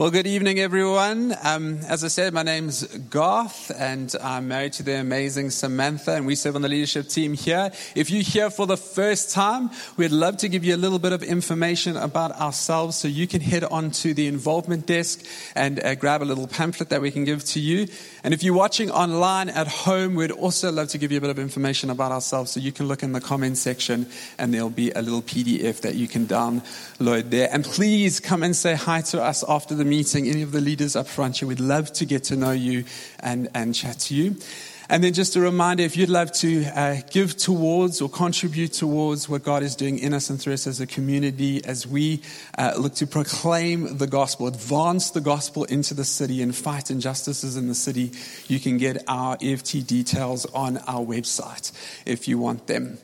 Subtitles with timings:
[0.00, 1.36] Well, good evening, everyone.
[1.42, 6.24] Um, as I said, my name's Garth, and I'm married to the amazing Samantha, and
[6.24, 7.70] we serve on the leadership team here.
[7.94, 9.68] If you're here for the first time,
[9.98, 13.42] we'd love to give you a little bit of information about ourselves so you can
[13.42, 15.22] head on to the involvement desk
[15.54, 17.86] and uh, grab a little pamphlet that we can give to you.
[18.24, 21.28] And if you're watching online at home, we'd also love to give you a bit
[21.28, 24.06] of information about ourselves so you can look in the comment section
[24.38, 27.50] and there'll be a little PDF that you can download there.
[27.52, 30.94] And please come and say hi to us after the meeting, any of the leaders
[30.94, 32.84] up front here, we'd love to get to know you
[33.18, 34.36] and, and chat to you.
[34.88, 39.28] And then just a reminder if you'd love to uh, give towards or contribute towards
[39.28, 42.22] what God is doing in us and through us as a community as we
[42.58, 47.56] uh, look to proclaim the gospel, advance the gospel into the city and fight injustices
[47.56, 48.10] in the city,
[48.48, 51.70] you can get our EFT details on our website
[52.04, 52.98] if you want them.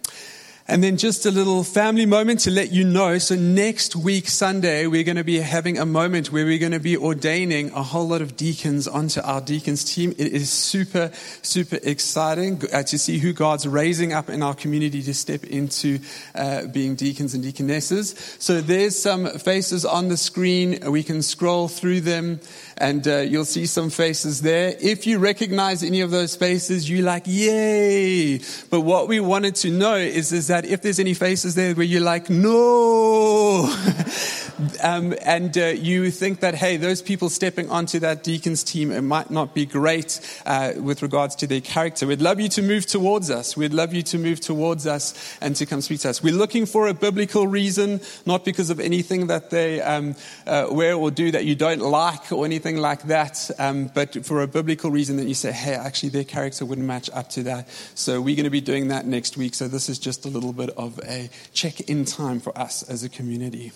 [0.68, 3.18] And then just a little family moment to let you know.
[3.18, 6.80] So next week, Sunday, we're going to be having a moment where we're going to
[6.80, 10.10] be ordaining a whole lot of deacons onto our deacons team.
[10.18, 11.12] It is super,
[11.42, 16.00] super exciting uh, to see who God's raising up in our community to step into
[16.34, 18.36] uh, being deacons and deaconesses.
[18.40, 20.80] So there's some faces on the screen.
[20.90, 22.40] We can scroll through them
[22.78, 24.76] and uh, you'll see some faces there.
[24.80, 28.38] If you recognize any of those faces, you're like, yay.
[28.70, 31.86] But what we wanted to know is, is that if there's any faces there where
[31.86, 33.64] you're like, no,
[34.82, 39.00] um, and uh, you think that, hey, those people stepping onto that deacon's team, it
[39.00, 42.06] might not be great uh, with regards to their character.
[42.06, 43.56] We'd love you to move towards us.
[43.56, 46.22] We'd love you to move towards us and to come speak to us.
[46.22, 50.14] We're looking for a biblical reason, not because of anything that they um,
[50.46, 54.40] uh, wear or do that you don't like or anything like that, um, but for
[54.40, 57.68] a biblical reason that you say, hey, actually, their character wouldn't match up to that.
[57.94, 59.54] So we're going to be doing that next week.
[59.54, 62.84] So this is just a little little bit of a check in time for us
[62.84, 63.72] as a community.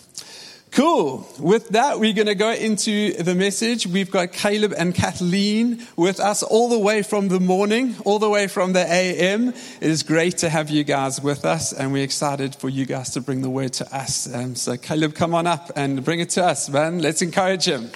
[0.71, 1.27] Cool.
[1.41, 3.89] With that, we're going to go into the message.
[3.89, 8.31] We've got Caleb and Kathleen with us all the way from the morning, all the
[8.31, 9.49] way from the AM.
[9.49, 13.11] It is great to have you guys with us, and we're excited for you guys
[13.11, 14.33] to bring the word to us.
[14.33, 17.01] Um, so, Caleb, come on up and bring it to us, man.
[17.01, 17.91] Let's encourage him.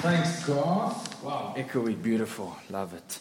[0.00, 0.96] Thanks, God.
[1.22, 2.56] Wow, echoey, beautiful.
[2.70, 3.20] Love it.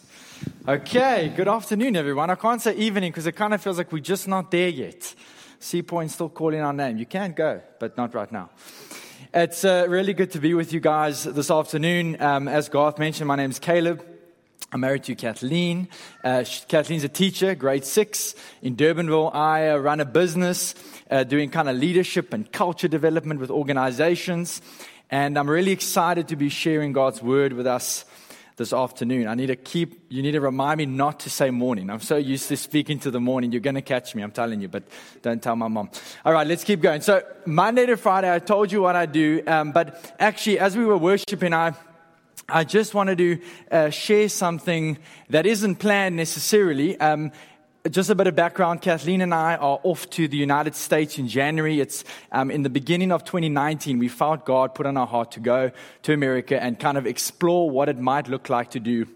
[0.65, 2.30] Okay, good afternoon, everyone.
[2.30, 5.14] I can't say evening because it kind of feels like we're just not there yet.
[5.60, 6.95] Sea Point still calling our name.
[6.97, 8.49] You can go, but not right now.
[9.34, 12.15] It's uh, really good to be with you guys this afternoon.
[12.22, 14.01] Um, as Garth mentioned, my name is Caleb.
[14.72, 15.89] I'm married to Kathleen.
[16.23, 19.35] Uh, Kathleen's a teacher, grade six in Durbanville.
[19.35, 20.76] I uh, run a business
[21.11, 24.61] uh, doing kind of leadership and culture development with organizations.
[25.11, 28.06] And I'm really excited to be sharing God's word with us
[28.57, 29.27] this afternoon.
[29.27, 31.90] I need to keep, you need to remind me not to say morning.
[31.90, 33.52] I'm so used to speaking to the morning.
[33.52, 34.84] You're going to catch me, I'm telling you, but
[35.23, 35.90] don't tell my mom.
[36.23, 37.02] All right, let's keep going.
[37.02, 40.86] So, Monday to Friday, I told you what I do, um, but actually, as we
[40.86, 41.73] were worshiping, I,
[42.48, 43.41] I just wanted to
[43.72, 44.99] uh, share something
[45.31, 46.99] that isn't planned necessarily.
[46.99, 47.31] Um,
[47.89, 51.27] just a bit of background Kathleen and I are off to the United States in
[51.27, 51.80] January.
[51.80, 53.99] It's um, in the beginning of 2019.
[53.99, 55.72] We felt God put on our heart to go
[56.03, 59.07] to America and kind of explore what it might look like to do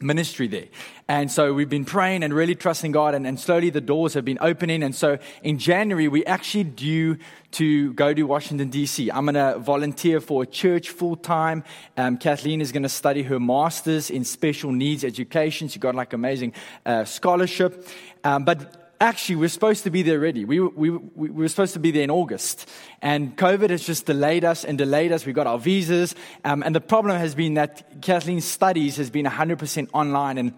[0.00, 0.66] ministry there.
[1.08, 4.24] And so we've been praying and really trusting God, and, and, slowly the doors have
[4.24, 4.82] been opening.
[4.82, 7.18] And so in January, we actually due
[7.52, 9.10] to go to Washington, D.C.
[9.10, 11.64] I'm going to volunteer for a church full time.
[11.96, 15.68] Um, Kathleen is going to study her master's in special needs education.
[15.68, 16.52] She got like amazing
[16.84, 17.88] uh, scholarship.
[18.24, 20.44] Um, but actually, we're supposed to be there already.
[20.44, 22.68] We, we, we were supposed to be there in August.
[23.02, 25.26] And COVID has just delayed us and delayed us.
[25.26, 26.14] We got our visas.
[26.44, 30.38] Um, and the problem has been that Kathleen's studies has been 100% online.
[30.38, 30.54] And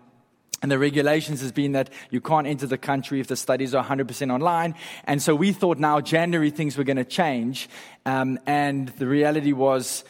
[0.60, 3.84] and the regulations has been that you can't enter the country if the studies are
[3.84, 4.74] 100% online.
[5.04, 7.68] And so we thought now January things were going to change.
[8.04, 10.02] Um, and the reality was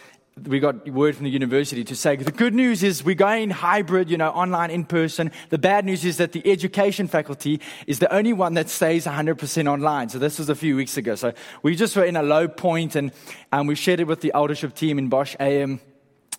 [0.46, 4.10] we got word from the university to say the good news is we're going hybrid,
[4.10, 5.32] you know, online, in person.
[5.50, 9.66] The bad news is that the education faculty is the only one that stays 100%
[9.66, 10.08] online.
[10.08, 11.14] So this was a few weeks ago.
[11.14, 11.32] So
[11.62, 13.12] we just were in a low point and,
[13.52, 15.80] and we shared it with the eldership team in Bosch AM.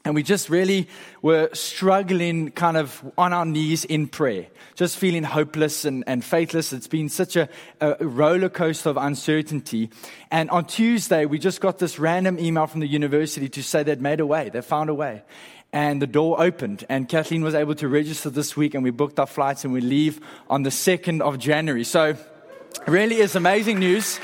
[0.05, 0.87] And we just really
[1.21, 6.71] were struggling kind of on our knees in prayer, just feeling hopeless and, and faithless.
[6.71, 7.49] It's been such a,
[7.81, 9.89] a roller coaster of uncertainty.
[10.31, 14.01] And on Tuesday, we just got this random email from the university to say they'd
[14.01, 15.23] made a way, they found a way.
[15.71, 19.19] And the door opened, and Kathleen was able to register this week, and we booked
[19.19, 20.19] our flights, and we leave
[20.49, 21.83] on the 2nd of January.
[21.83, 22.15] So,
[22.87, 24.19] really is amazing news.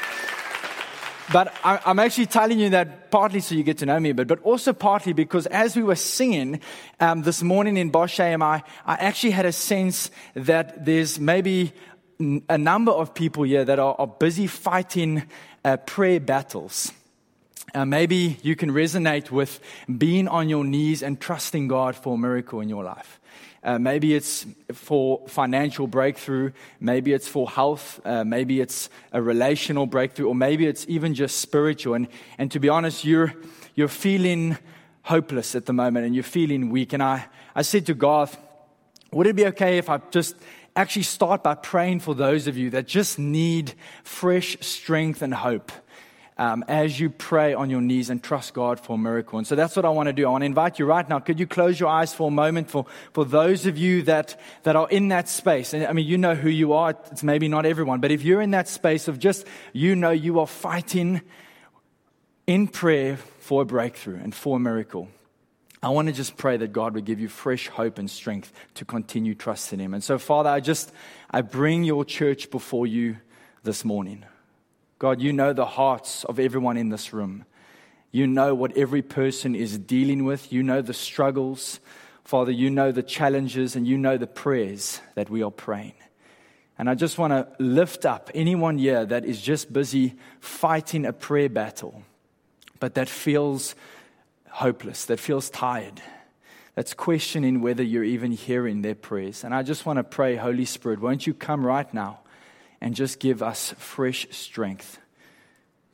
[1.31, 4.13] But I, am actually telling you that partly so you get to know me a
[4.13, 6.61] bit, but also partly because as we were singing
[6.99, 11.73] um, this morning in Bosch AMI, I actually had a sense that there's maybe
[12.47, 15.23] a number of people here that are, are busy fighting
[15.63, 16.91] uh, prayer battles.
[17.73, 19.59] Uh, maybe you can resonate with
[19.97, 23.19] being on your knees and trusting God for a miracle in your life.
[23.65, 26.51] Uh, maybe it's for financial breakthrough.
[26.79, 27.99] Maybe it's for health.
[28.05, 30.27] Uh, maybe it's a relational breakthrough.
[30.27, 31.95] Or maybe it's even just spiritual.
[31.95, 33.33] And, and to be honest, you're,
[33.73, 34.57] you're feeling
[35.01, 36.93] hopeless at the moment and you're feeling weak.
[36.93, 37.25] And I,
[37.55, 38.37] I said to Garth,
[39.11, 40.35] would it be okay if I just
[40.75, 43.73] actually start by praying for those of you that just need
[44.03, 45.71] fresh strength and hope?
[46.37, 49.37] Um, as you pray on your knees and trust God for a miracle.
[49.37, 50.27] And so that's what I want to do.
[50.27, 51.19] I want to invite you right now.
[51.19, 54.75] Could you close your eyes for a moment for, for those of you that, that
[54.75, 55.73] are in that space?
[55.73, 56.95] And I mean, you know who you are.
[57.11, 60.39] It's maybe not everyone, but if you're in that space of just, you know, you
[60.39, 61.21] are fighting
[62.47, 65.07] in prayer for a breakthrough and for a miracle.
[65.81, 68.85] I want to just pray that God would give you fresh hope and strength to
[68.85, 69.93] continue trusting Him.
[69.93, 70.91] And so, Father, I just,
[71.29, 73.17] I bring your church before you
[73.63, 74.25] this morning.
[74.97, 77.45] God, you know the hearts of everyone in this room.
[78.11, 80.53] You know what every person is dealing with.
[80.53, 81.79] You know the struggles.
[82.23, 85.93] Father, you know the challenges and you know the prayers that we are praying.
[86.77, 91.13] And I just want to lift up anyone here that is just busy fighting a
[91.13, 92.03] prayer battle,
[92.79, 93.75] but that feels
[94.49, 96.01] hopeless, that feels tired,
[96.73, 99.43] that's questioning whether you're even hearing their prayers.
[99.43, 102.19] And I just want to pray, Holy Spirit, won't you come right now?
[102.81, 104.99] And just give us fresh strength.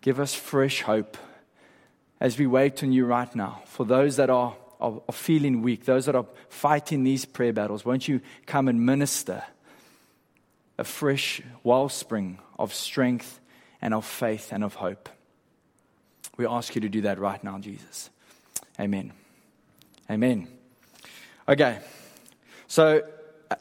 [0.01, 1.17] Give us fresh hope
[2.19, 3.61] as we wait on you right now.
[3.65, 7.85] For those that are, are, are feeling weak, those that are fighting these prayer battles,
[7.85, 9.43] won't you come and minister
[10.77, 13.39] a fresh wellspring of strength
[13.81, 15.09] and of faith and of hope?
[16.37, 18.09] We ask you to do that right now, Jesus.
[18.79, 19.11] Amen.
[20.09, 20.47] Amen.
[21.47, 21.79] Okay.
[22.67, 23.01] So,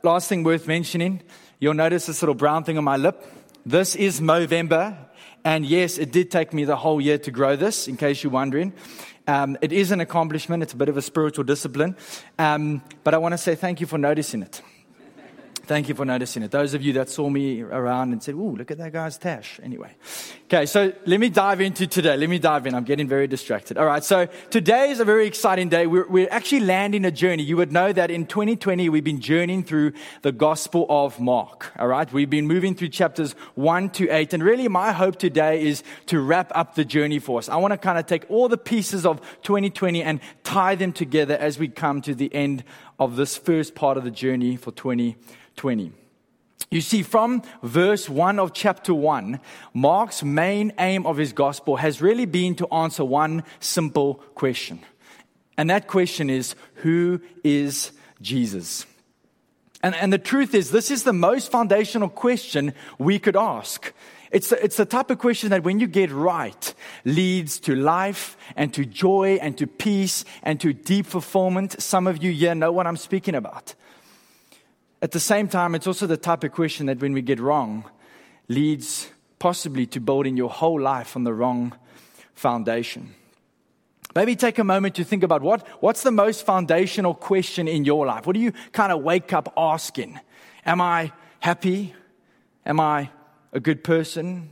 [0.02, 1.22] last thing worth mentioning
[1.62, 3.22] You'll notice this little brown thing on my lip.
[3.66, 4.96] This is Movember.
[5.44, 8.32] And yes, it did take me the whole year to grow this, in case you're
[8.32, 8.72] wondering.
[9.26, 10.62] Um, it is an accomplishment.
[10.62, 11.96] It's a bit of a spiritual discipline.
[12.38, 14.62] Um, but I want to say thank you for noticing it.
[15.70, 16.50] Thank you for noticing it.
[16.50, 19.60] Those of you that saw me around and said, Ooh, look at that guy's tash.
[19.62, 19.94] Anyway.
[20.46, 22.16] Okay, so let me dive into today.
[22.16, 22.74] Let me dive in.
[22.74, 23.78] I'm getting very distracted.
[23.78, 25.86] All right, so today is a very exciting day.
[25.86, 27.44] We're, we're actually landing a journey.
[27.44, 29.92] You would know that in 2020, we've been journeying through
[30.22, 31.70] the Gospel of Mark.
[31.78, 34.32] All right, we've been moving through chapters 1 to 8.
[34.32, 37.48] And really, my hope today is to wrap up the journey for us.
[37.48, 41.36] I want to kind of take all the pieces of 2020 and tie them together
[41.36, 42.64] as we come to the end
[42.98, 45.39] of this first part of the journey for 2020.
[45.60, 45.92] 20.
[46.70, 49.40] You see, from verse 1 of chapter 1,
[49.74, 54.80] Mark's main aim of his gospel has really been to answer one simple question.
[55.58, 57.92] And that question is Who is
[58.22, 58.86] Jesus?
[59.82, 63.92] And, and the truth is, this is the most foundational question we could ask.
[64.30, 66.74] It's, it's the type of question that when you get right,
[67.04, 71.82] leads to life and to joy and to peace and to deep fulfillment.
[71.82, 73.74] Some of you here know what I'm speaking about.
[75.02, 77.84] At the same time, it's also the type of question that when we get wrong,
[78.48, 79.08] leads
[79.38, 81.74] possibly to building your whole life on the wrong
[82.34, 83.14] foundation.
[84.14, 88.06] Maybe take a moment to think about what, what's the most foundational question in your
[88.06, 88.26] life?
[88.26, 90.18] What do you kind of wake up asking?
[90.66, 91.94] Am I happy?
[92.66, 93.10] Am I
[93.52, 94.50] a good person?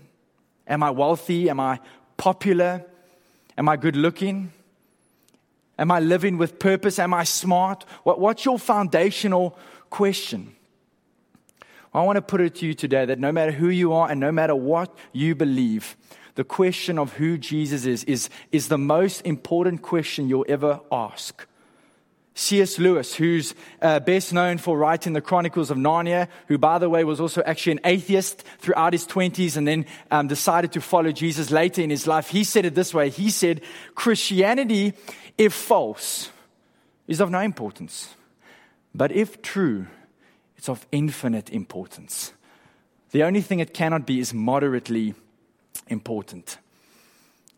[0.67, 1.51] Am I wealthy?
[1.51, 1.81] Am I
[2.17, 2.85] popular?
[3.59, 4.53] Am I good looking?
[5.79, 6.99] Am I living with purpose?
[6.99, 7.85] Am I smart?
[8.05, 9.59] What, what's your foundational
[9.91, 10.55] question.
[11.95, 14.21] I want to put it to you today that no matter who you are and
[14.21, 15.97] no matter what you believe,
[16.35, 21.47] the question of who Jesus is is, is the most important question you'll ever ask.
[22.35, 22.79] C.S.
[22.79, 23.53] Lewis, who's
[23.83, 27.43] uh, best known for writing the Chronicles of Narnia, who, by the way, was also
[27.45, 31.91] actually an atheist throughout his 20s and then um, decided to follow Jesus later in
[31.91, 33.61] his life, he said it this way He said,
[33.97, 34.93] Christianity,
[35.37, 36.31] if false,
[37.09, 38.15] is of no importance.
[38.95, 39.87] But if true,
[40.57, 42.33] it's of infinite importance.
[43.11, 45.15] The only thing it cannot be is moderately
[45.89, 46.59] important.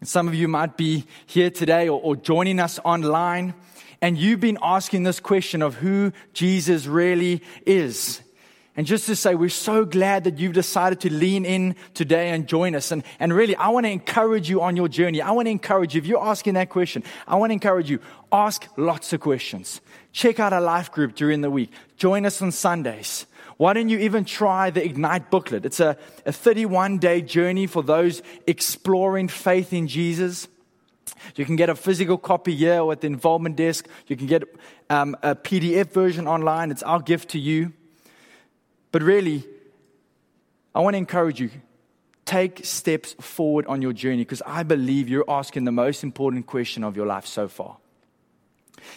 [0.00, 3.54] And some of you might be here today or, or joining us online,
[4.00, 8.22] and you've been asking this question of who Jesus really is.
[8.80, 12.46] And just to say, we're so glad that you've decided to lean in today and
[12.46, 12.90] join us.
[12.90, 15.20] And, and really, I want to encourage you on your journey.
[15.20, 18.00] I want to encourage you, if you're asking that question, I want to encourage you,
[18.32, 19.82] ask lots of questions.
[20.12, 21.70] Check out our life group during the week.
[21.98, 23.26] Join us on Sundays.
[23.58, 25.66] Why don't you even try the Ignite booklet?
[25.66, 30.48] It's a, a 31 day journey for those exploring faith in Jesus.
[31.36, 33.86] You can get a physical copy here or at the involvement desk.
[34.06, 34.44] You can get
[34.88, 36.70] um, a PDF version online.
[36.70, 37.74] It's our gift to you.
[38.92, 39.46] But really,
[40.74, 41.50] I want to encourage you
[42.24, 46.84] take steps forward on your journey because I believe you're asking the most important question
[46.84, 47.78] of your life so far.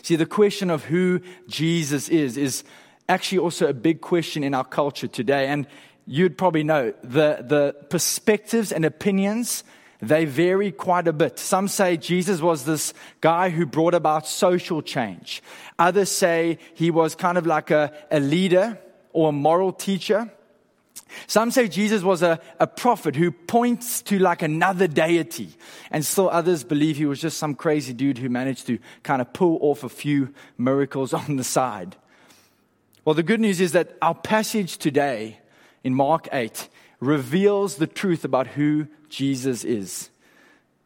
[0.03, 2.63] See, the question of who Jesus is is
[3.09, 5.47] actually also a big question in our culture today.
[5.47, 5.65] And
[6.05, 9.63] you'd probably know the, the perspectives and opinions
[9.99, 11.39] they vary quite a bit.
[11.39, 15.41] Some say Jesus was this guy who brought about social change.
[15.80, 18.77] Others say he was kind of like a, a leader
[19.14, 20.32] or a moral teacher.
[21.27, 25.50] Some say Jesus was a, a prophet who points to like another deity.
[25.92, 29.32] And still others believe he was just some crazy dude who managed to kind of
[29.33, 31.95] pull off a few miracles on the side.
[33.06, 35.40] Well, the good news is that our passage today
[35.83, 36.69] in Mark 8
[37.00, 40.09] reveals the truth about who Jesus is.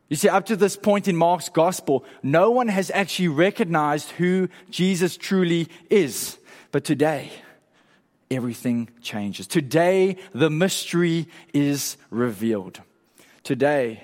[0.10, 4.48] You see, up to this point in Mark's gospel, no one has actually recognized who
[4.70, 6.38] Jesus truly is.
[6.72, 7.32] But today,
[8.30, 9.48] everything changes.
[9.48, 12.82] Today, the mystery is revealed.
[13.44, 14.04] Today,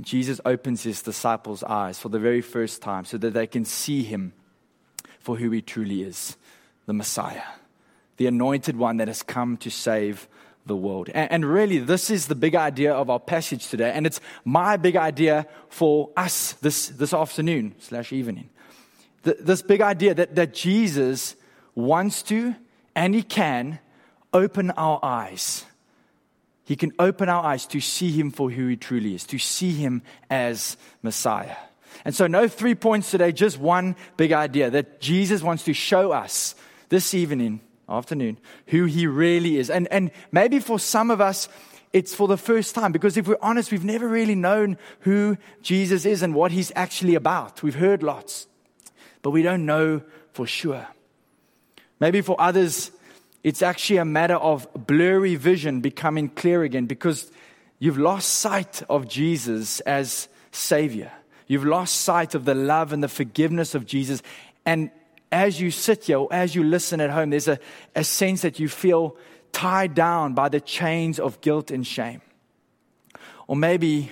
[0.00, 4.02] Jesus opens his disciples' eyes for the very first time so that they can see
[4.02, 4.32] him
[5.18, 6.36] for who he truly is
[6.86, 7.42] the Messiah,
[8.16, 10.28] the anointed one that has come to save
[10.66, 11.08] the world.
[11.10, 13.92] And, really, this is the big idea of our passage today.
[13.92, 18.50] And it's my big idea for us this, this afternoon slash evening.
[19.22, 21.36] This big idea that, that Jesus
[21.74, 22.54] wants to
[22.94, 23.78] and he can
[24.32, 25.64] open our eyes.
[26.64, 29.72] He can open our eyes to see him for who he truly is, to see
[29.72, 31.56] him as Messiah.
[32.04, 36.12] And so, no three points today, just one big idea that Jesus wants to show
[36.12, 36.54] us
[36.88, 39.68] this evening afternoon who he really is.
[39.68, 41.48] And, and maybe for some of us,
[41.92, 46.04] it's for the first time because if we're honest, we've never really known who Jesus
[46.04, 47.62] is and what he's actually about.
[47.62, 48.46] We've heard lots,
[49.22, 50.02] but we don't know
[50.32, 50.86] for sure.
[52.00, 52.90] Maybe for others,
[53.44, 57.30] it's actually a matter of blurry vision becoming clear again because
[57.78, 61.12] you've lost sight of Jesus as Savior.
[61.46, 64.22] You've lost sight of the love and the forgiveness of Jesus.
[64.64, 64.90] And
[65.30, 67.58] as you sit here or as you listen at home, there's a,
[67.94, 69.16] a sense that you feel
[69.52, 72.20] tied down by the chains of guilt and shame.
[73.46, 74.10] Or maybe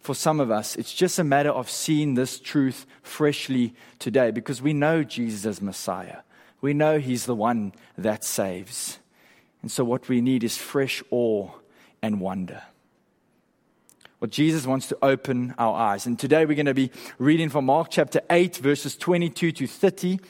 [0.00, 4.62] for some of us, it's just a matter of seeing this truth freshly today because
[4.62, 6.18] we know Jesus as Messiah.
[6.60, 8.98] We know He's the one that saves.
[9.62, 11.50] And so, what we need is fresh awe
[12.02, 12.62] and wonder.
[14.20, 16.04] Well, Jesus wants to open our eyes.
[16.04, 20.18] And today we're going to be reading from Mark chapter 8, verses 22 to 30.
[20.18, 20.22] So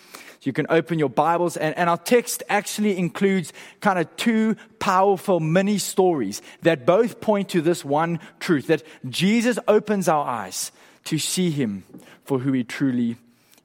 [0.42, 1.56] you can open your Bibles.
[1.56, 7.48] And, and our text actually includes kind of two powerful mini stories that both point
[7.48, 10.70] to this one truth that Jesus opens our eyes
[11.06, 11.82] to see him
[12.24, 13.16] for who he truly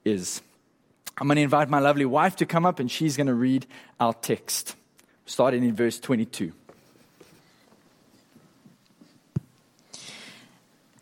[0.04, 0.42] is.
[1.18, 3.66] I'm going to invite my lovely wife to come up and she's going to read
[3.98, 4.76] our text,
[5.24, 6.52] starting in verse 22.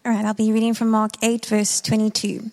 [0.07, 2.51] All right, I'll be reading from Mark 8, verse 22.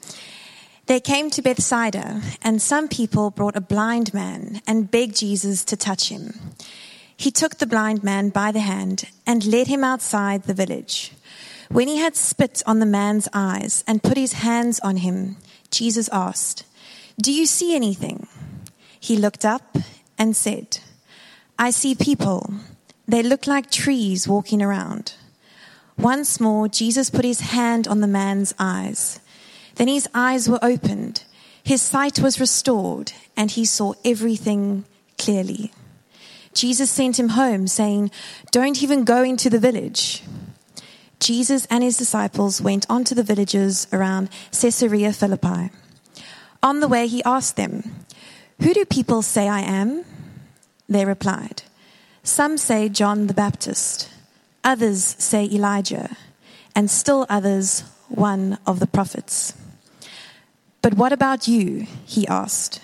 [0.88, 5.78] They came to Bethsaida, and some people brought a blind man and begged Jesus to
[5.78, 6.34] touch him.
[7.16, 11.12] He took the blind man by the hand and led him outside the village.
[11.70, 15.38] When he had spit on the man's eyes and put his hands on him,
[15.70, 16.64] Jesus asked,
[17.20, 18.28] Do you see anything?
[19.00, 19.78] He looked up
[20.18, 20.80] and said,
[21.58, 22.54] I see people.
[23.08, 25.14] They look like trees walking around.
[25.98, 29.20] Once more, Jesus put his hand on the man's eyes.
[29.76, 31.24] Then his eyes were opened,
[31.64, 34.86] his sight was restored, and he saw everything
[35.18, 35.72] clearly.
[36.54, 38.12] Jesus sent him home, saying,
[38.52, 40.24] Don't even go into the village.
[41.20, 45.70] Jesus and his disciples went on to the villages around Caesarea Philippi.
[46.64, 48.06] On the way, he asked them,
[48.62, 50.06] Who do people say I am?
[50.88, 51.64] They replied,
[52.24, 54.10] Some say John the Baptist
[54.64, 56.16] Others say Elijah,
[56.76, 59.56] and still others, one of the prophets.
[60.82, 61.88] But what about you?
[62.06, 62.80] He asked.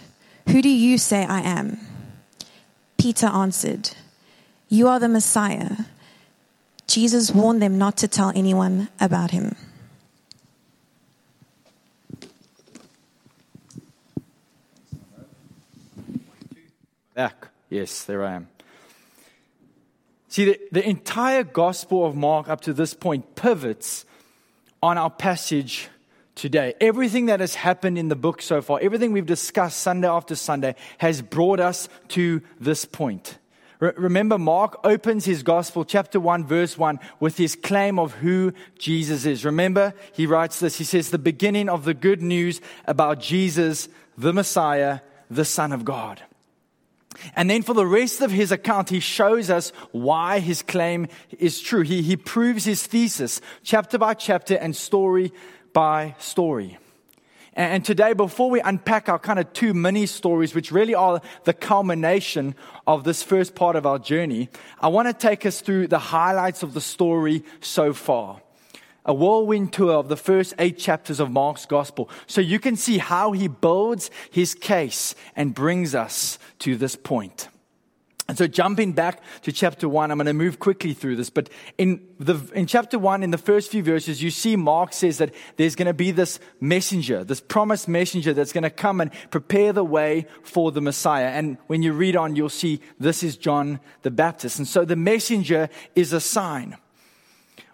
[0.50, 1.80] Who do you say I am?
[2.98, 3.92] Peter answered,
[4.70, 5.86] You are the Messiah.
[6.88, 9.56] Jesus warned them not to tell anyone about him.
[17.18, 17.48] Back.
[17.72, 18.48] Yes, there I am.
[20.28, 24.06] See, the, the entire Gospel of Mark up to this point pivots
[24.84, 25.90] on our passage
[26.36, 26.76] today.
[26.80, 30.76] Everything that has happened in the book so far, everything we've discussed Sunday after Sunday,
[31.00, 33.40] has brought us to this point.
[33.80, 38.54] Re- remember, Mark opens his gospel, chapter 1, verse 1, with his claim of who
[38.78, 39.44] Jesus is.
[39.44, 40.78] Remember, he writes this.
[40.78, 45.00] He says, The beginning of the good news about Jesus, the Messiah,
[45.32, 46.22] the Son of God.
[47.36, 51.08] And then for the rest of his account, he shows us why his claim
[51.40, 51.82] is true.
[51.82, 55.32] He, he proves his thesis chapter by chapter and story
[55.74, 56.78] by story.
[57.54, 61.54] And today, before we unpack our kind of two mini stories, which really are the
[61.54, 62.54] culmination
[62.86, 66.62] of this first part of our journey, I want to take us through the highlights
[66.62, 68.42] of the story so far.
[69.08, 72.10] A whirlwind tour of the first eight chapters of Mark's gospel.
[72.28, 77.48] So you can see how he builds his case and brings us to this point.
[78.30, 81.50] And so jumping back to chapter one, I'm going to move quickly through this, but
[81.78, 85.34] in the, in chapter one, in the first few verses, you see Mark says that
[85.56, 89.72] there's going to be this messenger, this promised messenger that's going to come and prepare
[89.72, 91.28] the way for the Messiah.
[91.28, 94.60] And when you read on, you'll see this is John the Baptist.
[94.60, 96.76] And so the messenger is a sign.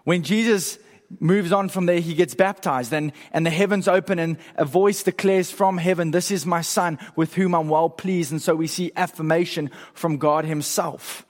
[0.04, 0.78] When Jesus
[1.20, 5.02] moves on from there, he gets baptized, and, and the heavens open, and a voice
[5.02, 8.32] declares from heaven, This is my son with whom I'm well pleased.
[8.32, 11.26] And so we see affirmation from God himself.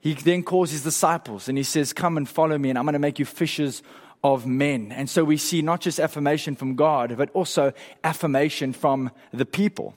[0.00, 2.94] He then calls his disciples and he says, Come and follow me, and I'm going
[2.94, 3.82] to make you fishers
[4.22, 4.92] of men.
[4.92, 9.94] And so we see not just affirmation from God, but also affirmation from the people.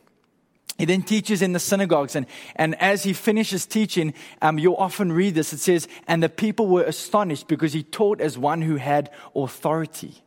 [0.78, 2.26] He then teaches in the synagogues, and,
[2.56, 5.54] and as he finishes teaching, um, you'll often read this.
[5.54, 10.24] It says, And the people were astonished because he taught as one who had authority.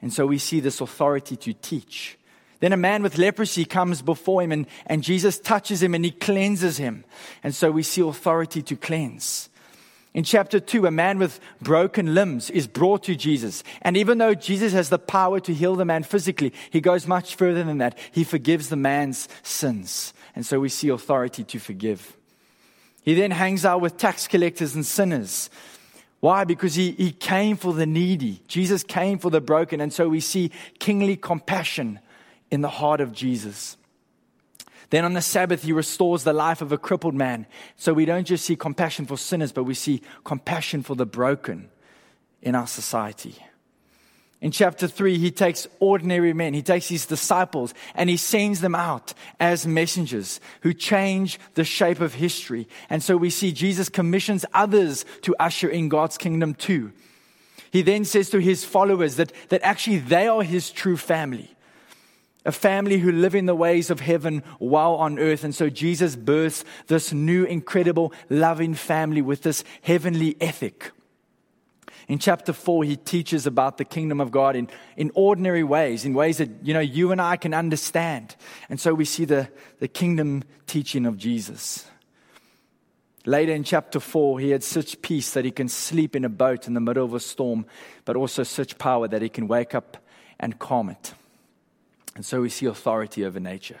[0.00, 2.16] And so we see this authority to teach.
[2.60, 6.10] Then a man with leprosy comes before him, and, and Jesus touches him and he
[6.10, 7.04] cleanses him.
[7.42, 9.49] And so we see authority to cleanse.
[10.12, 13.62] In chapter 2, a man with broken limbs is brought to Jesus.
[13.82, 17.36] And even though Jesus has the power to heal the man physically, he goes much
[17.36, 17.96] further than that.
[18.10, 20.12] He forgives the man's sins.
[20.34, 22.16] And so we see authority to forgive.
[23.02, 25.48] He then hangs out with tax collectors and sinners.
[26.18, 26.44] Why?
[26.44, 28.42] Because he, he came for the needy.
[28.48, 29.80] Jesus came for the broken.
[29.80, 32.00] And so we see kingly compassion
[32.50, 33.76] in the heart of Jesus.
[34.90, 37.46] Then on the Sabbath, he restores the life of a crippled man.
[37.76, 41.70] So we don't just see compassion for sinners, but we see compassion for the broken
[42.42, 43.36] in our society.
[44.40, 48.74] In chapter 3, he takes ordinary men, he takes his disciples, and he sends them
[48.74, 52.66] out as messengers who change the shape of history.
[52.88, 56.92] And so we see Jesus commissions others to usher in God's kingdom too.
[57.70, 61.54] He then says to his followers that, that actually they are his true family
[62.44, 65.44] a family who live in the ways of heaven while on earth.
[65.44, 70.92] And so Jesus births this new, incredible, loving family with this heavenly ethic.
[72.08, 76.12] In chapter four, he teaches about the kingdom of God in, in ordinary ways, in
[76.12, 78.34] ways that, you know, you and I can understand.
[78.68, 81.86] And so we see the, the kingdom teaching of Jesus.
[83.26, 86.66] Later in chapter 4, he had such peace that he can sleep in a boat
[86.66, 87.66] in the middle of a storm,
[88.04, 89.98] but also such power that he can wake up
[90.40, 91.14] and calm it.
[92.14, 93.80] And so we see authority over nature.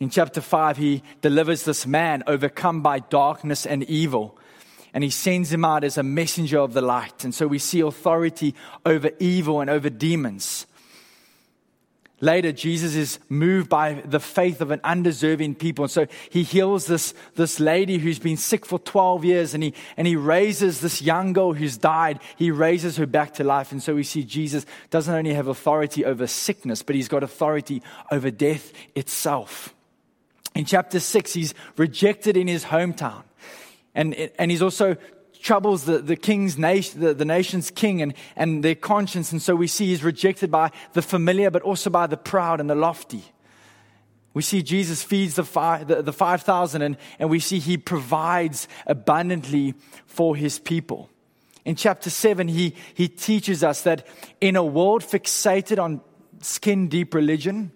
[0.00, 4.38] In chapter 5, he delivers this man overcome by darkness and evil,
[4.94, 7.24] and he sends him out as a messenger of the light.
[7.24, 8.54] And so we see authority
[8.86, 10.67] over evil and over demons.
[12.20, 15.84] Later, Jesus is moved by the faith of an undeserving people.
[15.84, 19.72] And so he heals this, this lady who's been sick for 12 years and he,
[19.96, 22.18] and he raises this young girl who's died.
[22.36, 23.70] He raises her back to life.
[23.70, 27.82] And so we see Jesus doesn't only have authority over sickness, but he's got authority
[28.10, 29.72] over death itself.
[30.56, 33.22] In chapter 6, he's rejected in his hometown.
[33.94, 34.96] And, and he's also
[35.40, 39.32] troubles the, the king's nation, the, the nation's king and, and their conscience.
[39.32, 42.68] And so we see he's rejected by the familiar, but also by the proud and
[42.68, 43.24] the lofty.
[44.34, 45.42] We see Jesus feeds the,
[45.86, 49.74] the, the 5,000 and, and we see he provides abundantly
[50.06, 51.10] for his people.
[51.64, 54.06] In chapter 7, he, he teaches us that
[54.40, 56.00] in a world fixated on
[56.40, 57.72] skin deep religion,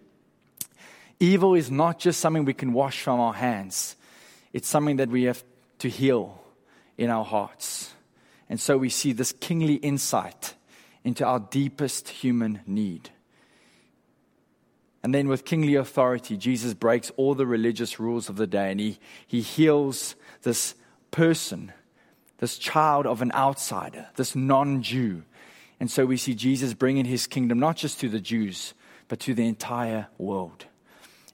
[1.18, 3.96] evil is not just something we can wash from our hands,
[4.52, 5.42] it's something that we have
[5.78, 6.41] to heal
[6.98, 7.92] in our hearts.
[8.48, 10.54] And so we see this kingly insight
[11.04, 13.10] into our deepest human need.
[15.02, 18.78] And then, with kingly authority, Jesus breaks all the religious rules of the day and
[18.78, 20.76] he, he heals this
[21.10, 21.72] person,
[22.38, 25.24] this child of an outsider, this non Jew.
[25.80, 28.74] And so we see Jesus bringing his kingdom not just to the Jews,
[29.08, 30.66] but to the entire world.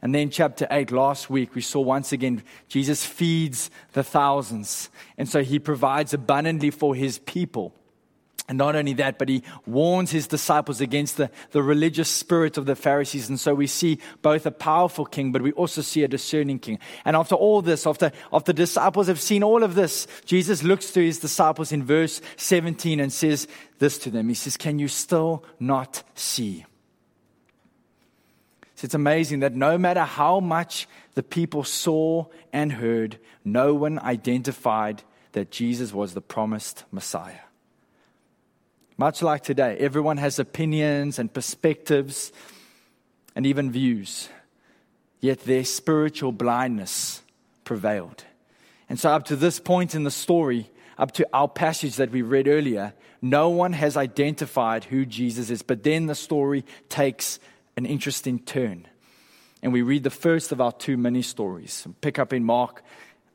[0.00, 4.90] And then, chapter 8, last week, we saw once again Jesus feeds the thousands.
[5.16, 7.74] And so he provides abundantly for his people.
[8.48, 12.64] And not only that, but he warns his disciples against the, the religious spirit of
[12.64, 13.28] the Pharisees.
[13.28, 16.78] And so we see both a powerful king, but we also see a discerning king.
[17.04, 20.92] And after all this, after, after the disciples have seen all of this, Jesus looks
[20.92, 23.48] to his disciples in verse 17 and says
[23.80, 26.64] this to them He says, Can you still not see?
[28.78, 33.98] So it's amazing that no matter how much the people saw and heard, no one
[33.98, 37.40] identified that Jesus was the promised Messiah.
[38.97, 42.31] Much like today, everyone has opinions and perspectives
[43.34, 44.28] and even views,
[45.18, 47.23] yet their spiritual blindness
[47.65, 48.23] prevailed.
[48.89, 52.23] And so, up to this point in the story, up to our passage that we
[52.23, 55.62] read earlier, no one has identified who Jesus is.
[55.62, 57.40] But then the story takes
[57.78, 58.86] an interesting turn.
[59.62, 61.86] And we read the first of our two mini stories.
[62.00, 62.82] Pick up in Mark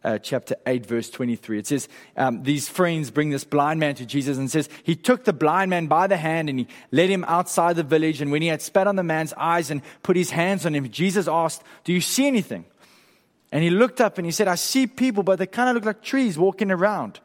[0.03, 1.59] uh, chapter 8, verse 23.
[1.59, 5.23] It says, um, These friends bring this blind man to Jesus and says, He took
[5.23, 8.21] the blind man by the hand and he led him outside the village.
[8.21, 10.89] And when he had spat on the man's eyes and put his hands on him,
[10.89, 12.65] Jesus asked, Do you see anything?
[13.51, 15.85] And he looked up and he said, I see people, but they kind of look
[15.85, 17.19] like trees walking around.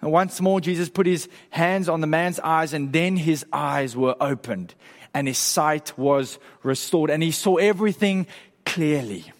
[0.00, 3.96] And once more, Jesus put his hands on the man's eyes, and then his eyes
[3.96, 4.74] were opened,
[5.14, 8.26] and his sight was restored, and he saw everything
[8.66, 9.32] clearly.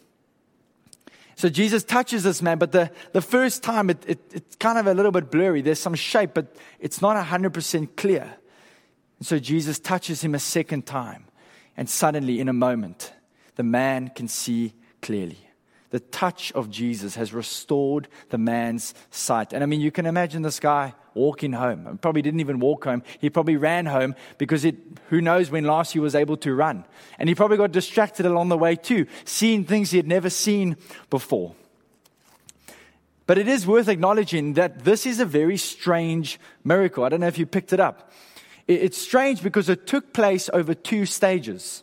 [1.36, 4.86] So Jesus touches this man, but the, the first time it, it, it's kind of
[4.86, 5.62] a little bit blurry.
[5.62, 8.36] There's some shape, but it's not 100% clear.
[9.18, 11.24] And so Jesus touches him a second time,
[11.76, 13.12] and suddenly, in a moment,
[13.56, 15.38] the man can see clearly.
[15.90, 19.52] The touch of Jesus has restored the man's sight.
[19.52, 21.86] And I mean, you can imagine this guy walking home.
[21.86, 23.02] And Probably didn't even walk home.
[23.18, 24.76] He probably ran home because it,
[25.08, 26.84] who knows when last he was able to run.
[27.18, 30.76] And he probably got distracted along the way too, seeing things he had never seen
[31.10, 31.54] before.
[33.26, 37.04] But it is worth acknowledging that this is a very strange miracle.
[37.04, 38.12] I don't know if you picked it up.
[38.66, 41.82] It's strange because it took place over two stages.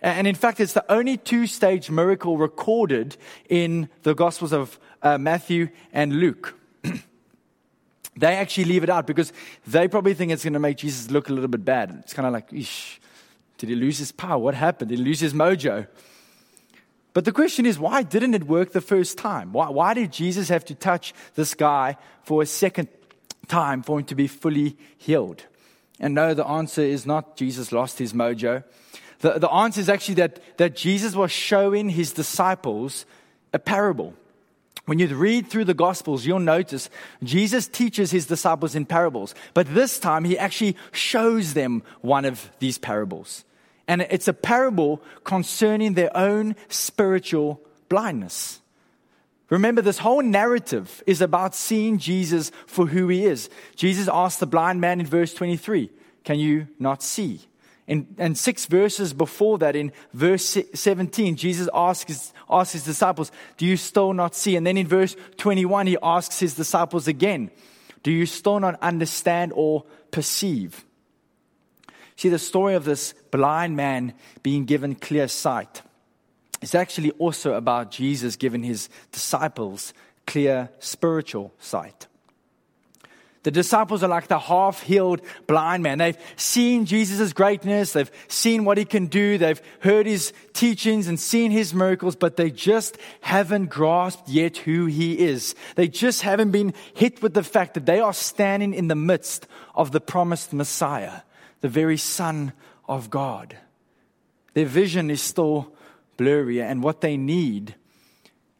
[0.00, 3.16] And in fact, it's the only two stage miracle recorded
[3.48, 6.58] in the Gospels of uh, Matthew and Luke.
[8.16, 9.32] they actually leave it out because
[9.66, 11.90] they probably think it's going to make Jesus look a little bit bad.
[12.00, 14.38] It's kind of like, did he lose his power?
[14.38, 14.90] What happened?
[14.90, 15.86] Did he lose his mojo?
[17.14, 19.52] But the question is, why didn't it work the first time?
[19.52, 22.88] Why, why did Jesus have to touch this guy for a second
[23.48, 25.44] time for him to be fully healed?
[26.00, 28.64] And no, the answer is not Jesus lost his mojo.
[29.20, 33.06] The, the answer is actually that, that Jesus was showing his disciples
[33.52, 34.14] a parable.
[34.84, 36.90] When you read through the Gospels, you'll notice
[37.22, 42.50] Jesus teaches his disciples in parables, but this time he actually shows them one of
[42.58, 43.44] these parables.
[43.86, 48.60] And it's a parable concerning their own spiritual blindness.
[49.50, 53.50] Remember, this whole narrative is about seeing Jesus for who he is.
[53.76, 55.90] Jesus asked the blind man in verse 23,
[56.24, 57.40] Can you not see?
[57.88, 63.32] And, and six verses before that, in verse 17, Jesus asks his, asks his disciples,
[63.56, 64.56] Do you still not see?
[64.56, 67.50] And then in verse 21, he asks his disciples again,
[68.02, 70.84] Do you still not understand or perceive?
[72.16, 75.82] See, the story of this blind man being given clear sight
[76.60, 79.92] is actually also about Jesus giving his disciples
[80.24, 82.06] clear spiritual sight.
[83.42, 85.98] The disciples are like the half healed blind man.
[85.98, 87.92] They've seen Jesus' greatness.
[87.92, 89.36] They've seen what he can do.
[89.36, 94.86] They've heard his teachings and seen his miracles, but they just haven't grasped yet who
[94.86, 95.56] he is.
[95.74, 99.48] They just haven't been hit with the fact that they are standing in the midst
[99.74, 101.22] of the promised Messiah,
[101.62, 102.52] the very Son
[102.86, 103.56] of God.
[104.54, 105.72] Their vision is still
[106.16, 107.74] blurry, and what they need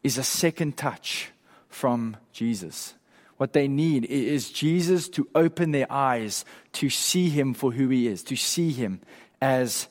[0.03, 1.29] is a second touch
[1.69, 2.95] from Jesus.
[3.37, 8.07] What they need is Jesus to open their eyes to see him for who he
[8.07, 9.01] is, to see him
[9.41, 9.87] as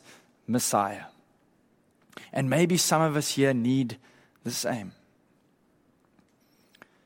[0.46, 1.04] Messiah.
[2.32, 3.98] And maybe some of us here need
[4.44, 4.92] the same.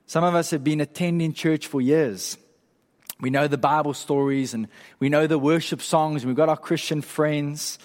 [0.06, 2.38] Some of us have been attending church for years.
[3.20, 4.68] We know the Bible stories and
[5.00, 7.78] we know the worship songs, and we've got our Christian friends.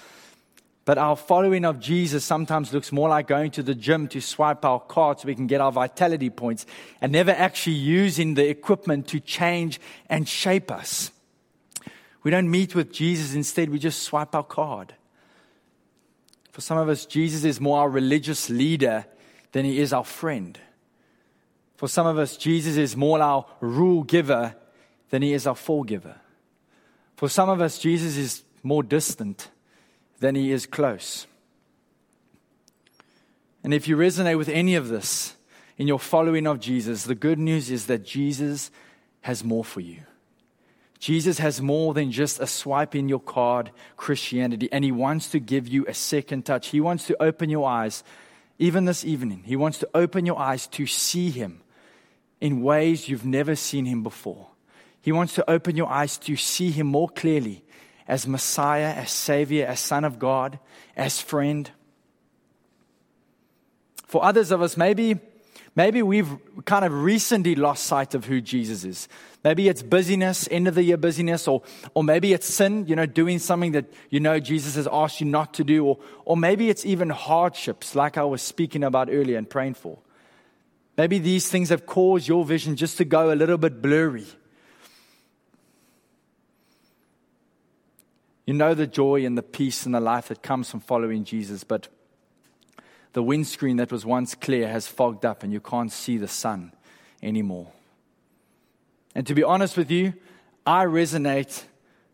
[0.84, 4.66] But our following of Jesus sometimes looks more like going to the gym to swipe
[4.66, 6.66] our card so we can get our vitality points
[7.00, 9.80] and never actually using the equipment to change
[10.10, 11.12] and shape us.
[12.24, 14.96] We don't meet with Jesus, instead, we just swipe our card.
[16.52, 19.06] For some of us, Jesus is more our religious leader
[19.52, 20.60] than he is our friend.
[21.78, 24.56] For some of us, Jesus is more our rule giver
[25.12, 26.16] than he is our forgiver.
[27.18, 29.50] For some of us, Jesus is more distant
[30.22, 31.28] than he is close.
[33.64, 35.36] And if you resonate with any of this
[35.78, 38.72] in your following of Jesus, the good news is that Jesus
[39.22, 40.02] has more for you.
[41.00, 45.40] Jesus has more than just a swipe in your card Christianity, and He wants to
[45.40, 46.68] give you a second touch.
[46.68, 48.04] He wants to open your eyes,
[48.60, 49.42] even this evening.
[49.44, 51.62] He wants to open your eyes to see Him
[52.40, 54.48] in ways you've never seen Him before.
[55.02, 57.64] He wants to open your eyes to see Him more clearly
[58.12, 60.60] as Messiah, as Savior, as Son of God,
[60.98, 61.72] as friend.
[64.06, 65.18] For others of us, maybe,
[65.78, 66.30] maybe we've
[66.66, 69.08] kind of recently lost sight of who Jesus is.
[69.46, 73.06] Maybe it's busyness, end of the year busyness, or, or maybe it's sin, you know,
[73.06, 76.70] doing something that you know Jesus has asked you not to do, or, or maybe
[76.70, 79.98] it's even hardships, like I was speaking about earlier and praying for.
[80.98, 84.28] Maybe these things have caused your vision just to go a little bit blurry.
[88.52, 91.64] You know the joy and the peace and the life that comes from following Jesus,
[91.64, 91.88] but
[93.14, 96.74] the windscreen that was once clear has fogged up and you can't see the sun
[97.24, 97.72] anymore.
[99.16, 100.16] And to be honest with you,
[100.66, 101.64] I resonate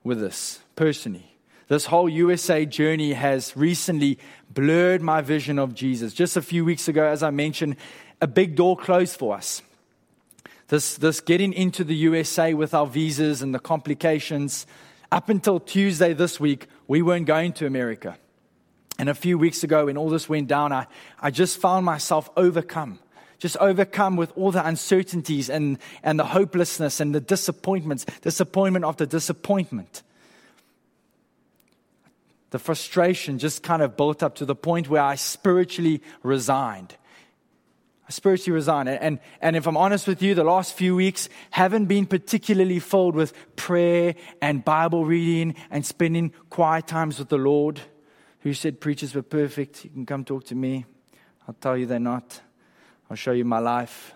[0.04, 1.36] with this personally.
[1.70, 6.14] This whole USA journey has recently blurred my vision of Jesus.
[6.14, 7.78] Just a few weeks ago, as I mentioned,
[8.22, 9.64] a big door closed for us.
[10.68, 14.68] This, this getting into the USA with our visas and the complications.
[15.12, 18.18] Up until Tuesday this week, we weren't going to America.
[19.00, 20.88] And a few weeks ago, when all this went down, I,
[21.20, 23.00] I just found myself overcome
[23.40, 29.06] just overcome with all the uncertainties and, and the hopelessness and the disappointments, disappointment after
[29.06, 30.04] disappointment.
[32.50, 36.96] The frustration just kind of built up to the point where I spiritually resigned.
[38.10, 38.88] Spiritually resigned.
[38.88, 43.16] And, and if I'm honest with you, the last few weeks haven't been particularly filled
[43.16, 47.82] with prayer and Bible reading and spending quiet times with the Lord.
[48.42, 49.84] Who said preachers were perfect?
[49.84, 50.86] You can come talk to me.
[51.48, 52.40] I'll tell you they're not.
[53.10, 54.14] I'll show you my life.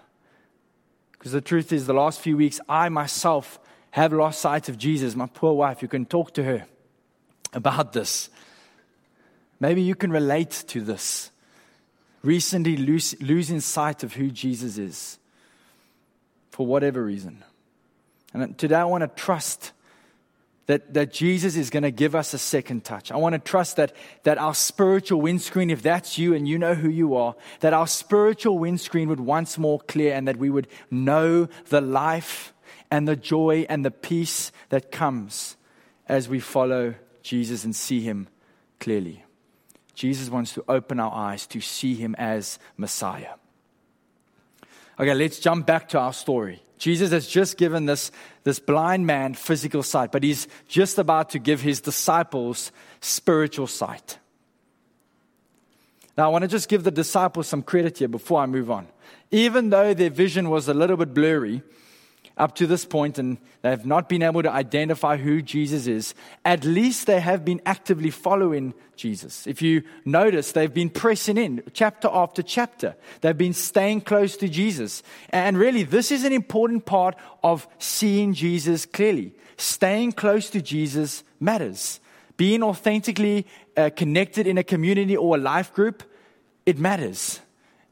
[1.12, 3.60] Because the truth is, the last few weeks, I myself
[3.92, 5.82] have lost sight of Jesus, my poor wife.
[5.82, 6.66] You can talk to her
[7.54, 8.30] about this.
[9.60, 11.31] Maybe you can relate to this.
[12.24, 15.18] Recently lose, losing sight of who Jesus is
[16.52, 17.44] for whatever reason.
[18.34, 19.72] And today I want to trust
[20.68, 23.12] that, that Jesus is going to give us a second touch.
[23.12, 23.94] I want to trust that,
[24.24, 27.88] that our spiritual windscreen, if that's you and you know who you are, that our
[27.88, 32.54] spiritual windscreen would once more clear and that we would know the life
[32.90, 35.58] and the joy and the peace that comes
[36.08, 36.94] as we follow
[37.24, 38.28] Jesus and see him
[38.80, 39.24] clearly.
[39.94, 43.34] Jesus wants to open our eyes to see him as Messiah.
[45.00, 46.62] Okay, let's jump back to our story.
[46.78, 48.12] Jesus has just given this,
[48.44, 52.72] this blind man physical sight, but he's just about to give his disciples
[53.02, 54.18] spiritual sight.
[56.18, 58.88] Now, I want to just give the disciples some credit here before I move on.
[59.32, 61.62] Even though their vision was a little bit blurry,
[62.38, 66.14] up to this point and they have not been able to identify who Jesus is,
[66.44, 69.48] at least they have been actively following Jesus.
[69.48, 72.96] If you notice, they've been pressing in chapter after chapter.
[73.22, 75.04] They've been staying close to Jesus.
[75.30, 79.34] And really, this is an important part of seeing Jesus clearly.
[79.58, 82.00] Staying close to Jesus matters.
[82.38, 83.46] Being authentically
[83.78, 86.04] uh, connected in a community or a life group,
[86.66, 87.40] it matters.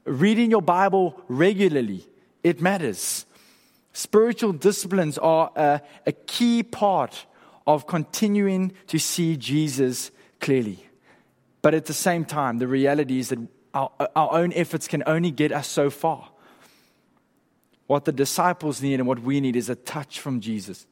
[0.04, 2.06] Reading your Bible regularly,
[2.42, 3.26] it matters.
[3.92, 7.26] Spiritual disciplines are a, a key part
[7.66, 10.10] of continuing to see Jesus
[10.40, 10.86] clearly.
[11.62, 13.38] But at the same time, the reality is that
[13.74, 16.28] our, our own efforts can only get us so far.
[17.86, 20.86] What the disciples need and what we need is a touch from Jesus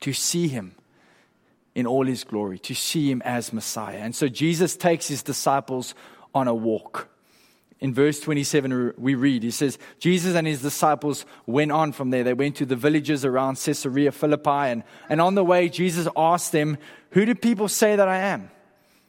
[0.00, 0.74] to see him
[1.74, 3.98] in all his glory, to see him as Messiah.
[3.98, 5.94] And so Jesus takes his disciples
[6.34, 7.08] on a walk
[7.84, 12.24] in verse 27, we read, he says, Jesus and his disciples went on from there.
[12.24, 14.48] They went to the villages around Caesarea Philippi.
[14.48, 16.78] And, and on the way, Jesus asked them,
[17.10, 18.50] Who do people say that I am?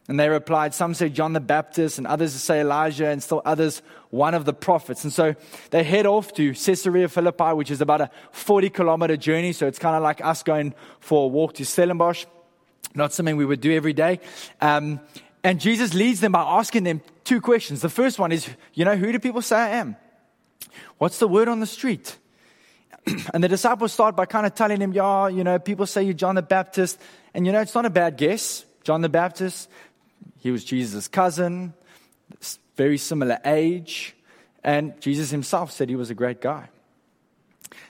[0.10, 3.82] And they replied, Some say John the Baptist, and others say Elijah, and still others,
[4.10, 5.06] one of the prophets.
[5.06, 5.36] And so
[5.70, 9.54] they head off to Caesarea Philippi, which is about a 40 kilometer journey.
[9.54, 12.26] So it's kind of like us going for a walk to Stellenbosch.
[12.94, 14.20] Not something we would do every day.
[14.60, 15.00] Um,
[15.46, 17.82] and Jesus leads them by asking them two questions.
[17.82, 19.96] The first one is, you know, who do people say I am?
[20.98, 22.18] What's the word on the street?
[23.34, 26.16] and the disciples start by kind of telling him, yeah, you know, people say you're
[26.16, 27.00] John the Baptist.
[27.36, 28.66] And, you know, it's not a bad guess.
[28.84, 29.70] John the Baptist,
[30.40, 31.76] he was Jesus' cousin,
[32.76, 34.16] very similar age.
[34.64, 36.70] And Jesus himself said he was a great guy.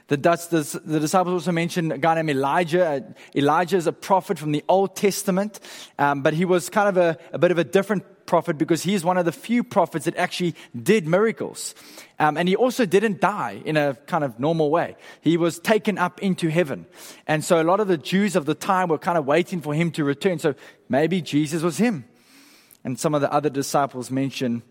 [0.07, 2.85] The, the, the, disciples also mentioned a guy named Elijah.
[2.85, 2.99] Uh,
[3.35, 5.59] Elijah is a prophet from the Old Testament,
[5.97, 9.03] um, but he was kind of a, a, bit of a different prophet because he's
[9.03, 11.73] one of the few prophets that actually did miracles.
[12.19, 14.95] Um, and he also didn't die in a kind of normal way.
[15.21, 16.85] He was taken up into heaven.
[17.25, 19.73] And so a lot of the Jews of the time were kind of waiting for
[19.73, 20.37] him to return.
[20.37, 20.53] So
[20.87, 22.05] maybe Jesus was him.
[22.83, 24.61] And some of the other disciples mention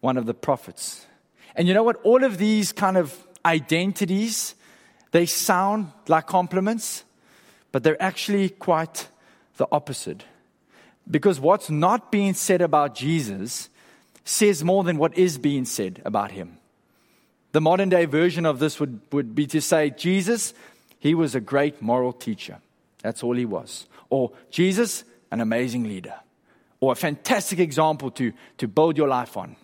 [0.00, 1.06] one of the prophets.
[1.54, 2.00] And you know what?
[2.02, 4.54] All of these kind of identities,
[5.10, 7.04] they sound like compliments,
[7.70, 9.08] but they're actually quite
[9.56, 10.24] the opposite.
[11.10, 13.68] Because what's not being said about Jesus
[14.24, 16.58] says more than what is being said about him.
[17.52, 20.54] The modern day version of this would, would be to say, Jesus,
[20.98, 22.58] he was a great moral teacher.
[23.02, 23.86] That's all he was.
[24.08, 26.14] Or Jesus, an amazing leader.
[26.80, 29.56] Or a fantastic example to, to build your life on.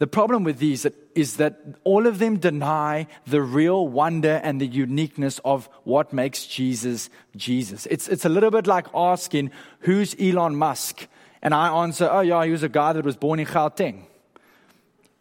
[0.00, 4.66] The problem with these is that all of them deny the real wonder and the
[4.66, 7.84] uniqueness of what makes Jesus Jesus.
[7.84, 11.06] It's, it's a little bit like asking, who's Elon Musk?
[11.42, 14.04] And I answer, oh, yeah, he was a guy that was born in Gauteng.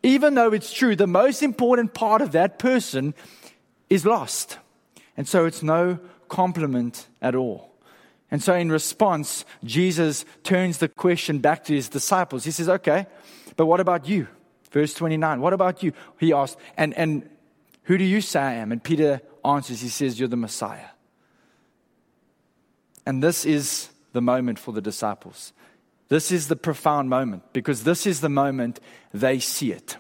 [0.01, 3.13] Even though it's true, the most important part of that person
[3.89, 4.59] is lost.
[5.17, 5.99] And so it's no
[6.29, 7.75] compliment at all.
[8.31, 12.45] And so, in response, Jesus turns the question back to his disciples.
[12.45, 13.07] He says, Okay,
[13.57, 14.27] but what about you?
[14.71, 15.93] Verse 29, what about you?
[16.19, 17.29] He asked, and, and
[17.83, 18.71] who do you say I am?
[18.71, 20.89] And Peter answers, He says, You're the Messiah.
[23.05, 25.53] And this is the moment for the disciples.
[26.09, 28.79] This is the profound moment because this is the moment
[29.13, 29.97] they see it.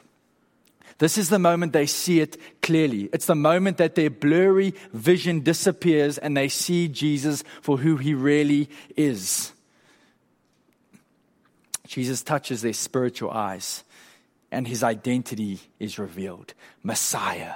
[0.99, 3.09] This is the moment they see it clearly.
[3.13, 8.13] It's the moment that their blurry vision disappears and they see Jesus for who he
[8.13, 9.53] really is.
[11.87, 13.83] Jesus touches their spiritual eyes
[14.51, 16.53] and his identity is revealed
[16.83, 17.55] Messiah.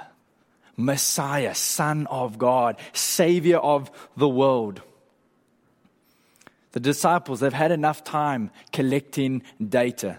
[0.76, 4.82] Messiah, Son of God, Savior of the world.
[6.72, 10.18] The disciples, they've had enough time collecting data.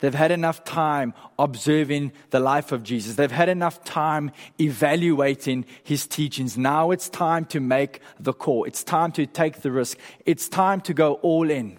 [0.00, 3.16] They've had enough time observing the life of Jesus.
[3.16, 4.30] They've had enough time
[4.60, 6.56] evaluating his teachings.
[6.56, 8.62] Now it's time to make the call.
[8.64, 9.98] It's time to take the risk.
[10.24, 11.78] It's time to go all in.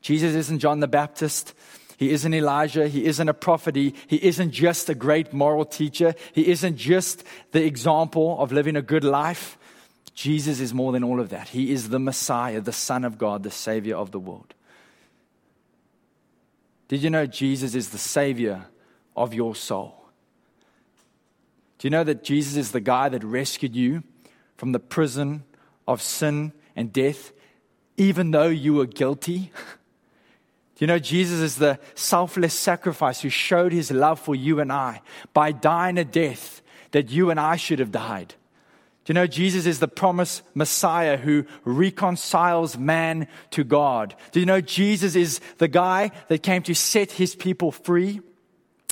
[0.00, 1.54] Jesus isn't John the Baptist.
[2.04, 2.86] He isn't Elijah.
[2.86, 3.76] He isn't a prophet.
[3.76, 6.14] He, he isn't just a great moral teacher.
[6.34, 9.56] He isn't just the example of living a good life.
[10.14, 11.48] Jesus is more than all of that.
[11.48, 14.52] He is the Messiah, the Son of God, the Savior of the world.
[16.88, 18.66] Did you know Jesus is the Savior
[19.16, 19.94] of your soul?
[21.78, 24.02] Do you know that Jesus is the guy that rescued you
[24.58, 25.44] from the prison
[25.88, 27.32] of sin and death,
[27.96, 29.52] even though you were guilty?
[30.84, 35.00] You know Jesus is the selfless sacrifice who showed his love for you and I
[35.32, 38.34] by dying a death that you and I should have died?
[39.06, 44.14] Do you know Jesus is the promised Messiah who reconciles man to God?
[44.32, 48.20] Do you know Jesus is the guy that came to set his people free?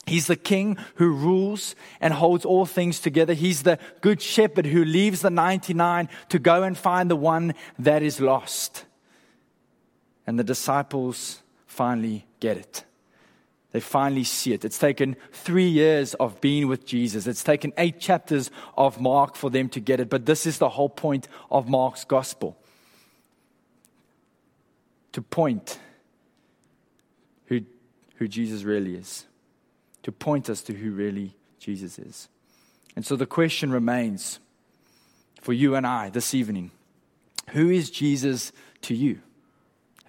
[0.07, 3.35] He's the king who rules and holds all things together.
[3.35, 8.03] He's the good shepherd who leaves the 99 to go and find the one that
[8.03, 8.87] is lost.
[10.27, 11.42] And the disciples
[11.73, 12.85] finally get it.
[13.73, 14.65] They finally see it.
[14.65, 17.27] It's taken three years of being with Jesus.
[17.27, 20.11] It's taken eight chapters of Mark for them to get it.
[20.11, 22.59] But this is the whole point of Mark's gospel
[25.13, 25.79] to point
[27.47, 27.63] who,
[28.17, 29.25] who Jesus really is,
[30.03, 32.29] to point us to who really Jesus is.
[32.95, 34.39] And so the question remains
[35.41, 36.71] for you and I this evening
[37.51, 38.53] who is Jesus
[38.83, 39.21] to you?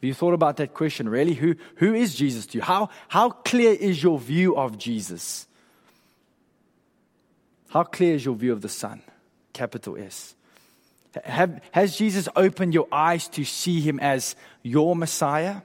[0.04, 1.34] Have you thought about that question really?
[1.34, 2.62] Who, who is Jesus to you?
[2.62, 5.48] How, how clear is your view of Jesus?
[7.70, 9.02] How clear is your view of the Son?
[9.54, 10.36] Capital S.
[11.24, 15.62] Have, has Jesus opened your eyes to see him as your Messiah?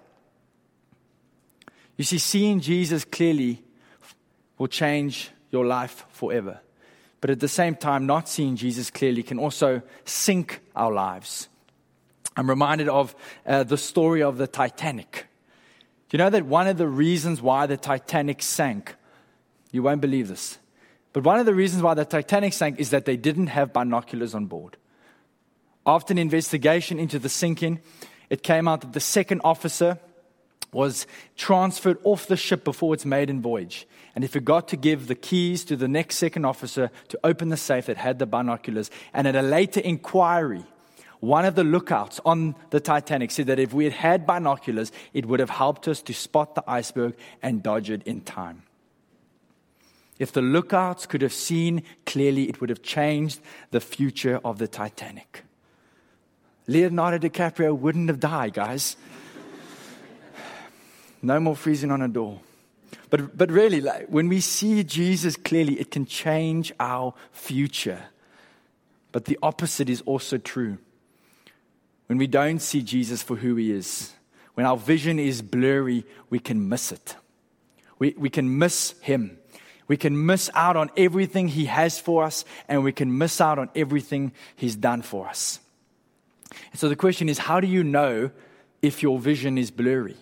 [1.97, 3.61] You see, seeing Jesus clearly
[4.57, 6.61] will change your life forever.
[7.21, 11.49] But at the same time, not seeing Jesus clearly can also sink our lives.
[12.39, 15.27] I'm reminded of uh, the story of the Titanic.
[16.09, 18.95] Do you know that one of the reasons why the Titanic sank,
[19.73, 20.59] you won't believe this,
[21.13, 24.37] but one of the reasons why the Titanic sank is that they didn't have binoculars
[24.37, 24.77] on board.
[25.85, 27.81] After an investigation into the sinking,
[28.31, 29.99] it came out that the second officer
[30.73, 33.85] was transferred off the ship before its maiden voyage.
[34.15, 37.57] And he forgot to give the keys to the next second officer to open the
[37.57, 38.93] safe that had the binoculars.
[39.13, 40.65] And at a later inquiry,
[41.21, 45.27] one of the lookouts on the Titanic said that if we had had binoculars, it
[45.27, 48.63] would have helped us to spot the iceberg and dodge it in time.
[50.19, 53.41] If the lookouts could have seen clearly, it would have changed
[53.71, 55.45] the future of the Titanic.
[56.67, 58.97] Leonardo DiCaprio wouldn't have died, guys.
[61.23, 62.41] No more freezing on a door.
[63.11, 68.03] But, but really, like, when we see Jesus clearly, it can change our future.
[69.11, 70.79] But the opposite is also true
[72.09, 74.13] when we don't see Jesus for who he is,
[74.55, 77.15] when our vision is blurry, we can miss it.
[77.99, 79.39] We, we can miss him.
[79.87, 83.59] We can miss out on everything he has for us, and we can miss out
[83.59, 85.61] on everything he's done for us.
[86.73, 88.31] And so the question is how do you know
[88.83, 90.17] if your vision is blurry?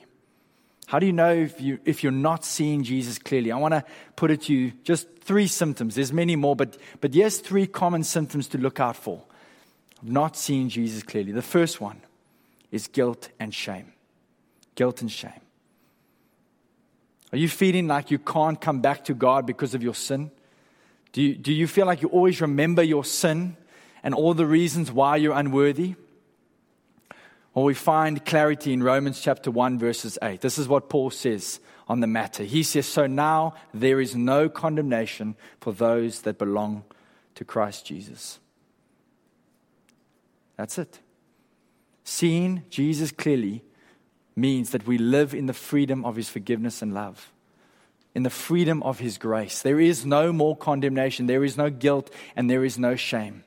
[0.87, 3.51] How do you know if, you, if you're not seeing Jesus clearly?
[3.51, 3.85] I want to
[4.15, 5.97] put it to you just three symptoms.
[5.97, 9.23] There's many more, but, but here's three common symptoms to look out for
[10.03, 11.33] of not seeing Jesus clearly.
[11.33, 12.01] The first one
[12.71, 13.93] is guilt and shame.
[14.75, 15.41] Guilt and shame.
[17.33, 20.31] Are you feeling like you can't come back to God because of your sin?
[21.13, 23.57] Do you, do you feel like you always remember your sin
[24.03, 25.95] and all the reasons why you're unworthy?
[27.55, 30.43] Well, we find clarity in Romans chapter 1, verses 8.
[30.43, 31.59] This is what Paul says
[31.89, 32.45] on the matter.
[32.45, 36.85] He says, So now there is no condemnation for those that belong
[37.35, 38.39] to Christ Jesus.
[40.57, 41.01] That's it.
[42.05, 43.63] Seeing Jesus clearly
[44.35, 47.33] means that we live in the freedom of his forgiveness and love,
[48.15, 49.63] in the freedom of his grace.
[49.63, 53.45] There is no more condemnation, there is no guilt, and there is no shame.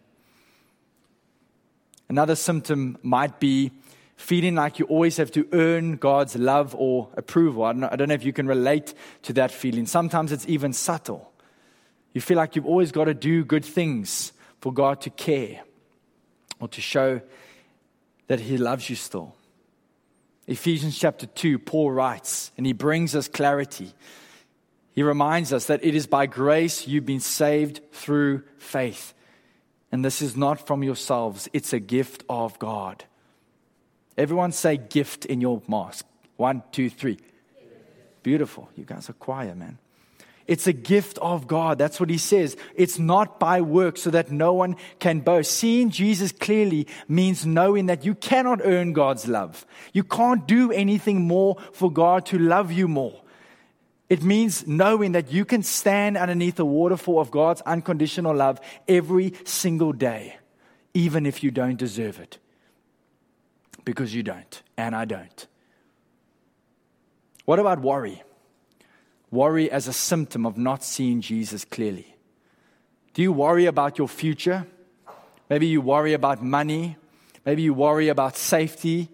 [2.09, 3.71] Another symptom might be
[4.15, 7.63] feeling like you always have to earn God's love or approval.
[7.63, 9.85] I don't, know, I don't know if you can relate to that feeling.
[9.85, 11.31] Sometimes it's even subtle.
[12.13, 15.61] You feel like you've always got to do good things for God to care
[16.59, 17.21] or to show
[18.27, 19.35] that He loves you still.
[20.49, 23.93] Ephesians chapter 2, Paul writes, and he brings us clarity.
[24.93, 29.13] He reminds us that it is by grace you've been saved through faith.
[29.91, 33.05] And this is not from yourselves, it's a gift of God.
[34.17, 36.07] Everyone say gift in your mask.
[36.35, 37.19] One, two, three.
[38.23, 38.71] Beautiful.
[38.75, 39.77] You guys are choir, man.
[40.49, 41.77] It's a gift of God.
[41.77, 42.57] That's what he says.
[42.73, 45.51] It's not by work so that no one can boast.
[45.51, 49.63] Seeing Jesus clearly means knowing that you cannot earn God's love.
[49.93, 53.21] You can't do anything more for God to love you more.
[54.09, 59.35] It means knowing that you can stand underneath the waterfall of God's unconditional love every
[59.43, 60.37] single day,
[60.95, 62.39] even if you don't deserve it
[63.85, 65.45] because you don't, and I don't.
[67.45, 68.23] What about worry?
[69.31, 72.15] Worry as a symptom of not seeing Jesus clearly.
[73.13, 74.65] Do you worry about your future?
[75.49, 76.97] Maybe you worry about money.
[77.45, 79.09] Maybe you worry about safety.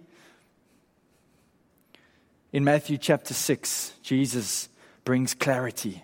[2.53, 4.69] In Matthew chapter 6, Jesus
[5.03, 6.03] brings clarity.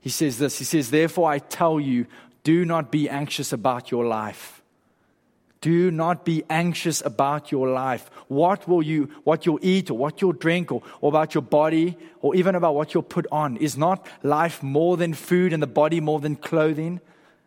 [0.00, 2.06] He says this He says, Therefore I tell you,
[2.42, 4.59] do not be anxious about your life
[5.60, 8.10] do not be anxious about your life.
[8.28, 11.98] What will you, what you'll eat or what you'll drink or, or about your body
[12.20, 13.56] or even about what you'll put on.
[13.58, 17.00] Is not life more than food and the body more than clothing?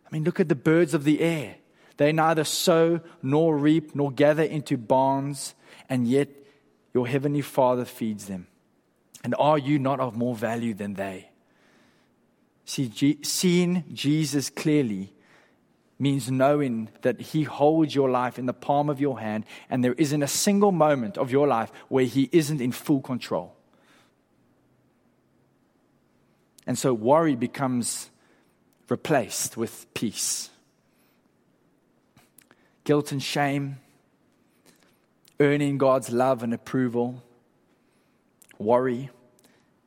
[0.06, 1.56] I mean, look at the birds of the air.
[1.96, 5.54] They neither sow nor reap nor gather into barns,
[5.88, 6.28] and yet
[6.92, 8.48] your heavenly Father feeds them.
[9.22, 11.30] And are you not of more value than they?
[12.64, 15.12] See, seeing Jesus clearly
[16.04, 19.94] means knowing that He holds your life in the palm of your hand, and there
[19.94, 23.56] isn't a single moment of your life where He isn't in full control.
[26.66, 28.10] And so worry becomes
[28.90, 30.50] replaced with peace.
[32.84, 33.78] Guilt and shame,
[35.40, 37.22] earning God's love and approval,
[38.58, 39.08] worry.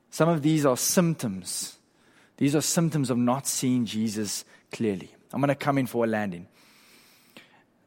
[0.09, 1.77] Some of these are symptoms.
[2.37, 5.11] These are symptoms of not seeing Jesus clearly.
[5.33, 6.47] I'm going to come in for a landing.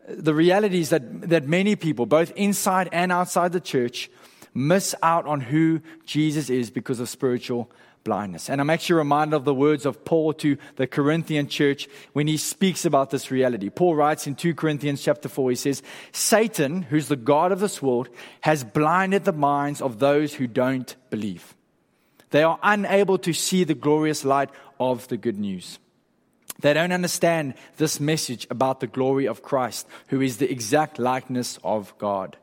[0.09, 4.11] The reality is that, that many people, both inside and outside the church,
[4.55, 7.71] miss out on who Jesus is because of spiritual
[8.03, 8.49] blindness.
[8.49, 12.37] And I'm actually reminded of the words of Paul to the Corinthian church when he
[12.37, 13.69] speaks about this reality.
[13.71, 17.83] Paul writes in 2 Corinthians chapter 4, he says, Satan, who's the God of this
[17.83, 18.09] world,
[18.41, 21.55] has blinded the minds of those who don't believe.
[22.31, 25.79] They are unable to see the glorious light of the good news.
[26.61, 31.59] They don't understand this message about the glory of Christ, who is the exact likeness
[31.65, 32.37] of God.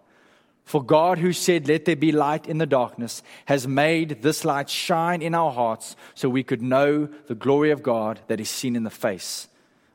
[0.64, 4.70] For God, who said, Let there be light in the darkness, has made this light
[4.70, 8.76] shine in our hearts so we could know the glory of God that is seen
[8.76, 9.48] in the face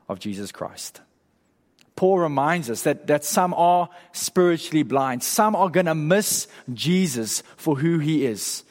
[0.09, 1.01] of Jesus Christ.
[1.95, 5.21] Paul reminds us that, that some are spiritually blind.
[5.21, 8.63] Some are going to miss Jesus for who he is.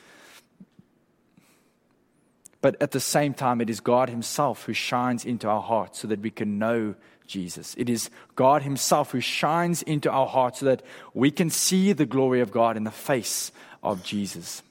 [2.62, 6.08] But at the same time, it is God Himself who shines into our hearts so
[6.08, 6.94] that we can know
[7.26, 7.74] Jesus.
[7.76, 10.82] It is God Himself who shines into our hearts so that
[11.12, 14.62] we can see the glory of God in the face of Jesus.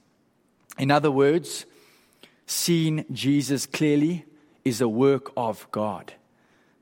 [0.78, 1.66] In other words,
[2.46, 4.24] seeing Jesus clearly
[4.64, 6.14] is a work of God.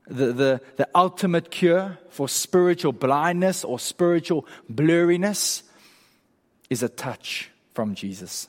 [0.07, 5.63] The, the, the ultimate cure for spiritual blindness or spiritual blurriness
[6.69, 8.47] is a touch from Jesus.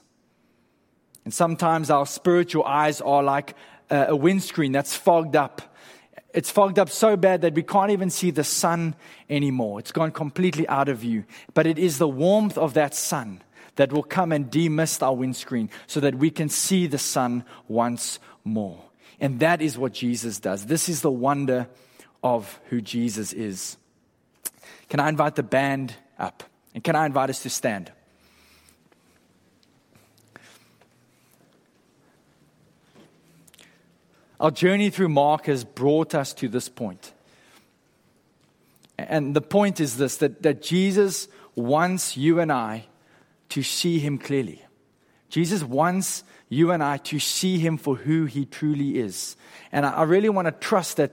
[1.24, 3.54] And sometimes our spiritual eyes are like
[3.90, 5.62] uh, a windscreen that's fogged up.
[6.34, 8.96] It's fogged up so bad that we can't even see the sun
[9.28, 9.78] anymore.
[9.78, 11.24] It's gone completely out of view.
[11.52, 13.42] But it is the warmth of that sun
[13.76, 18.18] that will come and demist our windscreen so that we can see the sun once
[18.44, 18.82] more.
[19.20, 20.66] And that is what Jesus does.
[20.66, 21.68] This is the wonder
[22.22, 23.76] of who Jesus is.
[24.88, 26.42] Can I invite the band up?
[26.74, 27.92] And can I invite us to stand?
[34.42, 37.12] Our journey through Mark has brought us to this point.
[38.98, 42.86] And the point is this that, that Jesus wants you and I
[43.50, 44.60] to see him clearly.
[45.28, 49.36] Jesus wants you and I to see him for who he truly is.
[49.70, 51.12] And I, I really want to trust that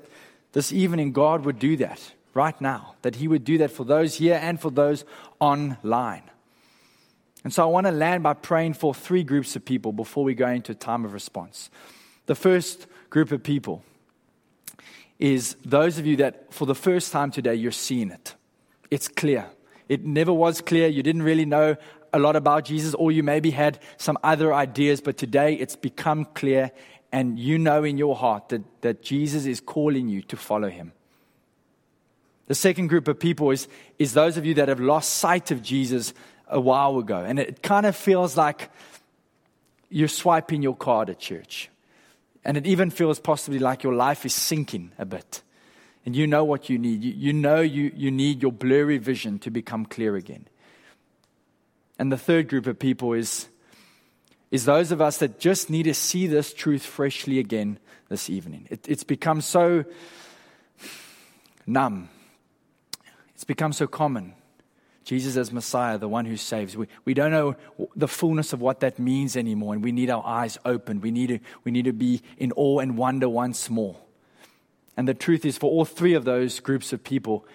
[0.53, 2.01] this evening God would do that
[2.33, 5.05] right now, that he would do that for those here and for those
[5.39, 6.23] online.
[7.43, 10.33] And so I want to land by praying for three groups of people before we
[10.33, 11.69] go into a time of response.
[12.25, 13.83] The first group of people
[15.17, 18.35] is those of you that for the first time today you're seeing it.
[18.89, 19.47] It's clear.
[19.89, 20.87] It never was clear.
[20.87, 21.75] You didn't really know
[22.13, 26.25] a lot about Jesus, or you maybe had some other ideas, but today it's become
[26.25, 26.71] clear,
[27.11, 30.91] and you know in your heart that, that Jesus is calling you to follow him.
[32.47, 33.67] The second group of people is,
[33.99, 36.13] is those of you that have lost sight of Jesus
[36.47, 38.71] a while ago, and it kind of feels like
[39.89, 41.69] you're swiping your card at church.
[42.49, 45.43] And it even feels possibly like your life is sinking a bit.
[46.03, 47.03] And you know what you need.
[47.03, 50.47] You, you know you, you need your blurry vision to become clear again.
[51.99, 53.49] And the third group of people is,
[54.49, 58.65] is those of us that just need to see this truth freshly again this evening.
[58.71, 59.85] It, it's become so
[61.67, 62.09] numb,
[63.35, 64.33] it's become so common.
[65.03, 66.77] Jesus as Messiah, the one who saves.
[66.77, 67.55] We, we don't know
[67.95, 71.01] the fullness of what that means anymore, and we need our eyes open.
[71.01, 73.97] We need, to, we need to be in awe and wonder once more.
[74.95, 77.45] And the truth is, for all three of those groups of people,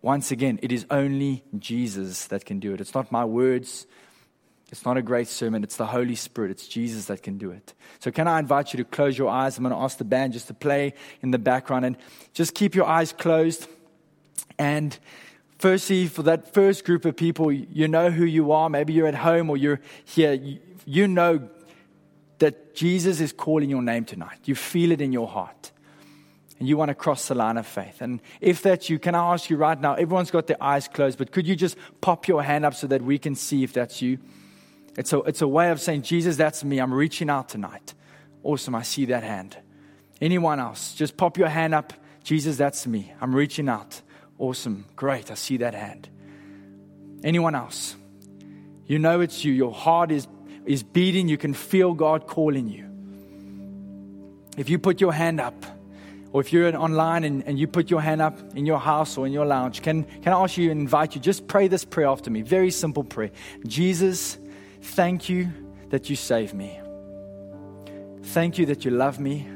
[0.00, 2.80] once again, it is only Jesus that can do it.
[2.80, 3.86] It's not my words,
[4.70, 7.74] it's not a great sermon, it's the Holy Spirit, it's Jesus that can do it.
[7.98, 9.58] So, can I invite you to close your eyes?
[9.58, 11.96] I'm going to ask the band just to play in the background and
[12.32, 13.66] just keep your eyes closed.
[14.58, 14.96] And
[15.64, 18.68] Firstly, for that first group of people, you know who you are.
[18.68, 20.38] Maybe you're at home or you're here.
[20.84, 21.48] You know
[22.36, 24.40] that Jesus is calling your name tonight.
[24.44, 25.72] You feel it in your heart.
[26.58, 28.02] And you want to cross the line of faith.
[28.02, 29.94] And if that's you, can I ask you right now?
[29.94, 33.00] Everyone's got their eyes closed, but could you just pop your hand up so that
[33.00, 34.18] we can see if that's you?
[34.98, 36.78] It's a, it's a way of saying, Jesus, that's me.
[36.78, 37.94] I'm reaching out tonight.
[38.42, 38.74] Awesome.
[38.74, 39.56] I see that hand.
[40.20, 40.92] Anyone else?
[40.92, 41.94] Just pop your hand up.
[42.22, 43.14] Jesus, that's me.
[43.18, 44.02] I'm reaching out.
[44.38, 44.86] Awesome.
[44.96, 45.30] Great.
[45.30, 46.08] I see that hand.
[47.22, 47.96] Anyone else?
[48.86, 49.52] You know it's you.
[49.52, 50.26] Your heart is,
[50.66, 51.28] is beating.
[51.28, 52.90] You can feel God calling you.
[54.56, 55.64] If you put your hand up,
[56.34, 59.24] or if you're online and, and you put your hand up in your house or
[59.24, 61.20] in your lounge, can, can I ask you and invite you?
[61.20, 62.42] Just pray this prayer after me.
[62.42, 63.30] Very simple prayer.
[63.68, 64.36] Jesus,
[64.82, 65.52] thank you
[65.90, 66.80] that you saved me.
[68.24, 69.46] Thank you that you love me.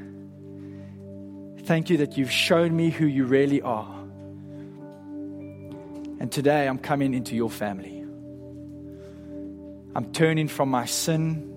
[1.65, 3.98] Thank you that you've shown me who you really are.
[6.21, 8.05] And today I'm coming into your family.
[9.95, 11.55] I'm turning from my sin.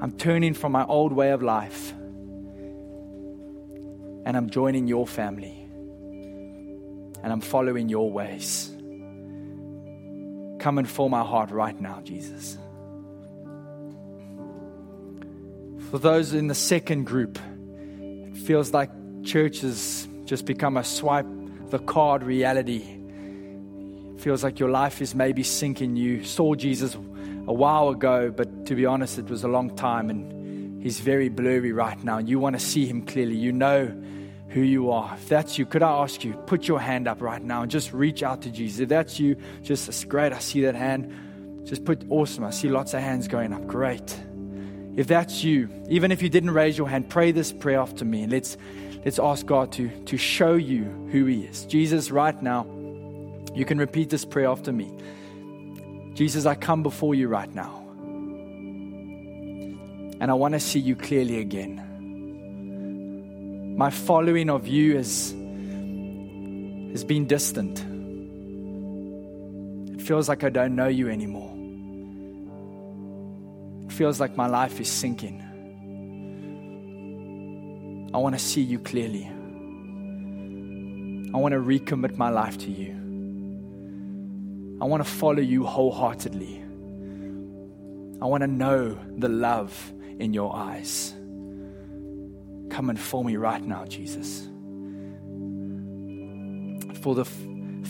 [0.00, 1.92] I'm turning from my old way of life.
[4.24, 5.56] And I'm joining your family.
[7.22, 8.70] And I'm following your ways.
[10.58, 12.56] Come and fill my heart right now, Jesus.
[15.90, 17.38] For those in the second group,
[18.00, 18.90] it feels like
[19.24, 21.26] church has just become a swipe
[21.70, 22.84] the card reality.
[24.18, 25.96] feels like your life is maybe sinking.
[25.96, 30.10] You saw Jesus a while ago, but to be honest, it was a long time
[30.10, 32.18] and he's very blurry right now.
[32.18, 33.36] And you want to see him clearly.
[33.36, 33.86] You know
[34.48, 35.14] who you are.
[35.14, 37.92] If that's you, could I ask you, put your hand up right now and just
[37.92, 38.80] reach out to Jesus.
[38.80, 40.32] If that's you, just it's great.
[40.32, 41.66] I see that hand.
[41.66, 42.44] Just put awesome.
[42.44, 43.66] I see lots of hands going up.
[43.66, 44.18] Great.
[44.96, 48.22] If that's you, even if you didn't raise your hand, pray this prayer after me
[48.24, 48.56] and let's
[49.04, 51.64] let's ask God to, to show you who He is.
[51.66, 52.66] Jesus, right now,
[53.54, 54.90] you can repeat this prayer after me.
[56.14, 57.78] Jesus, I come before you right now.
[60.20, 61.86] And I want to see you clearly again.
[63.76, 65.30] My following of you has,
[66.92, 67.78] has been distant.
[69.94, 71.50] It feels like I don't know you anymore.
[73.86, 75.42] It feels like my life is sinking.
[78.12, 79.30] I want to see you clearly.
[81.32, 82.96] I want to recommit my life to you.
[84.80, 86.64] I want to follow you wholeheartedly.
[88.20, 91.14] I want to know the love in your eyes.
[92.70, 94.48] Come and fill me right now, Jesus.
[97.02, 97.36] For the f-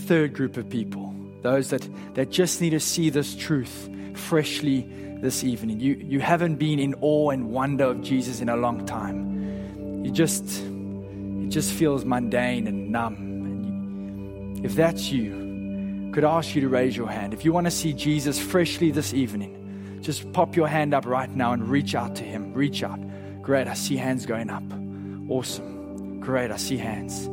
[0.07, 4.82] third group of people, those that, that just need to see this truth freshly
[5.23, 5.81] this evening.
[5.81, 9.31] You, you haven't been in awe and wonder of Jesus in a long time.
[10.03, 13.17] You just, it just feels mundane and numb.
[13.17, 17.35] And you, if that's you, could I ask you to raise your hand?
[17.35, 21.31] If you want to see Jesus freshly this evening, just pop your hand up right
[21.31, 22.55] now and reach out to him.
[22.55, 22.99] Reach out.
[23.43, 24.65] Great, I see hands going up.
[25.29, 26.20] Awesome.
[26.20, 27.29] Great, I see hands.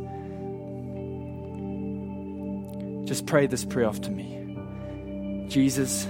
[3.08, 4.36] Just pray this prayer after me.
[5.48, 6.04] Jesus,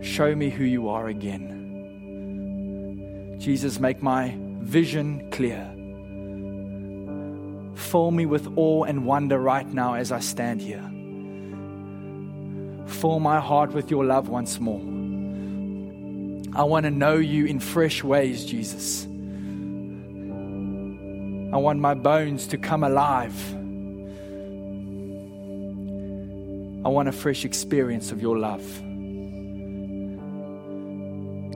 [0.00, 1.54] show me who you are again.
[3.38, 5.64] Jesus, make my vision clear.
[7.76, 10.84] Fill me with awe and wonder right now as I stand here.
[12.86, 14.80] Fill my heart with your love once more.
[16.54, 19.04] I want to know you in fresh ways, Jesus.
[21.52, 23.54] I want my bones to come alive.
[26.84, 28.64] I want a fresh experience of your love.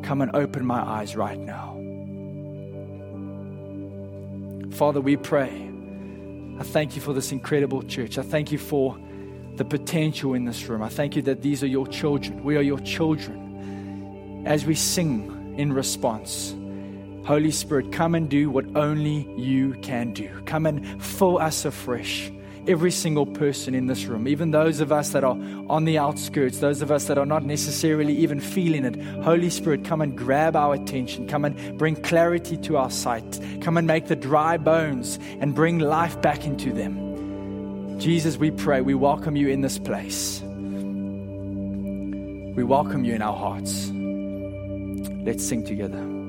[0.03, 1.72] Come and open my eyes right now.
[4.73, 5.71] Father, we pray.
[6.59, 8.19] I thank you for this incredible church.
[8.19, 8.99] I thank you for
[9.57, 10.83] the potential in this room.
[10.83, 12.43] I thank you that these are your children.
[12.43, 14.45] We are your children.
[14.47, 16.55] As we sing in response,
[17.27, 20.29] Holy Spirit, come and do what only you can do.
[20.47, 22.33] Come and fill us afresh
[22.67, 25.37] every single person in this room, even those of us that are
[25.69, 28.97] on the outskirts, those of us that are not necessarily even feeling it.
[29.23, 31.27] Holy Spirit, come and grab our attention.
[31.27, 33.41] Come and bring clarity to our sight.
[33.61, 37.99] Come and make the dry bones and bring life back into them.
[37.99, 40.41] Jesus, we pray, we welcome you in this place.
[42.55, 43.91] We welcome you in our hearts.
[45.25, 46.22] Let's sing together.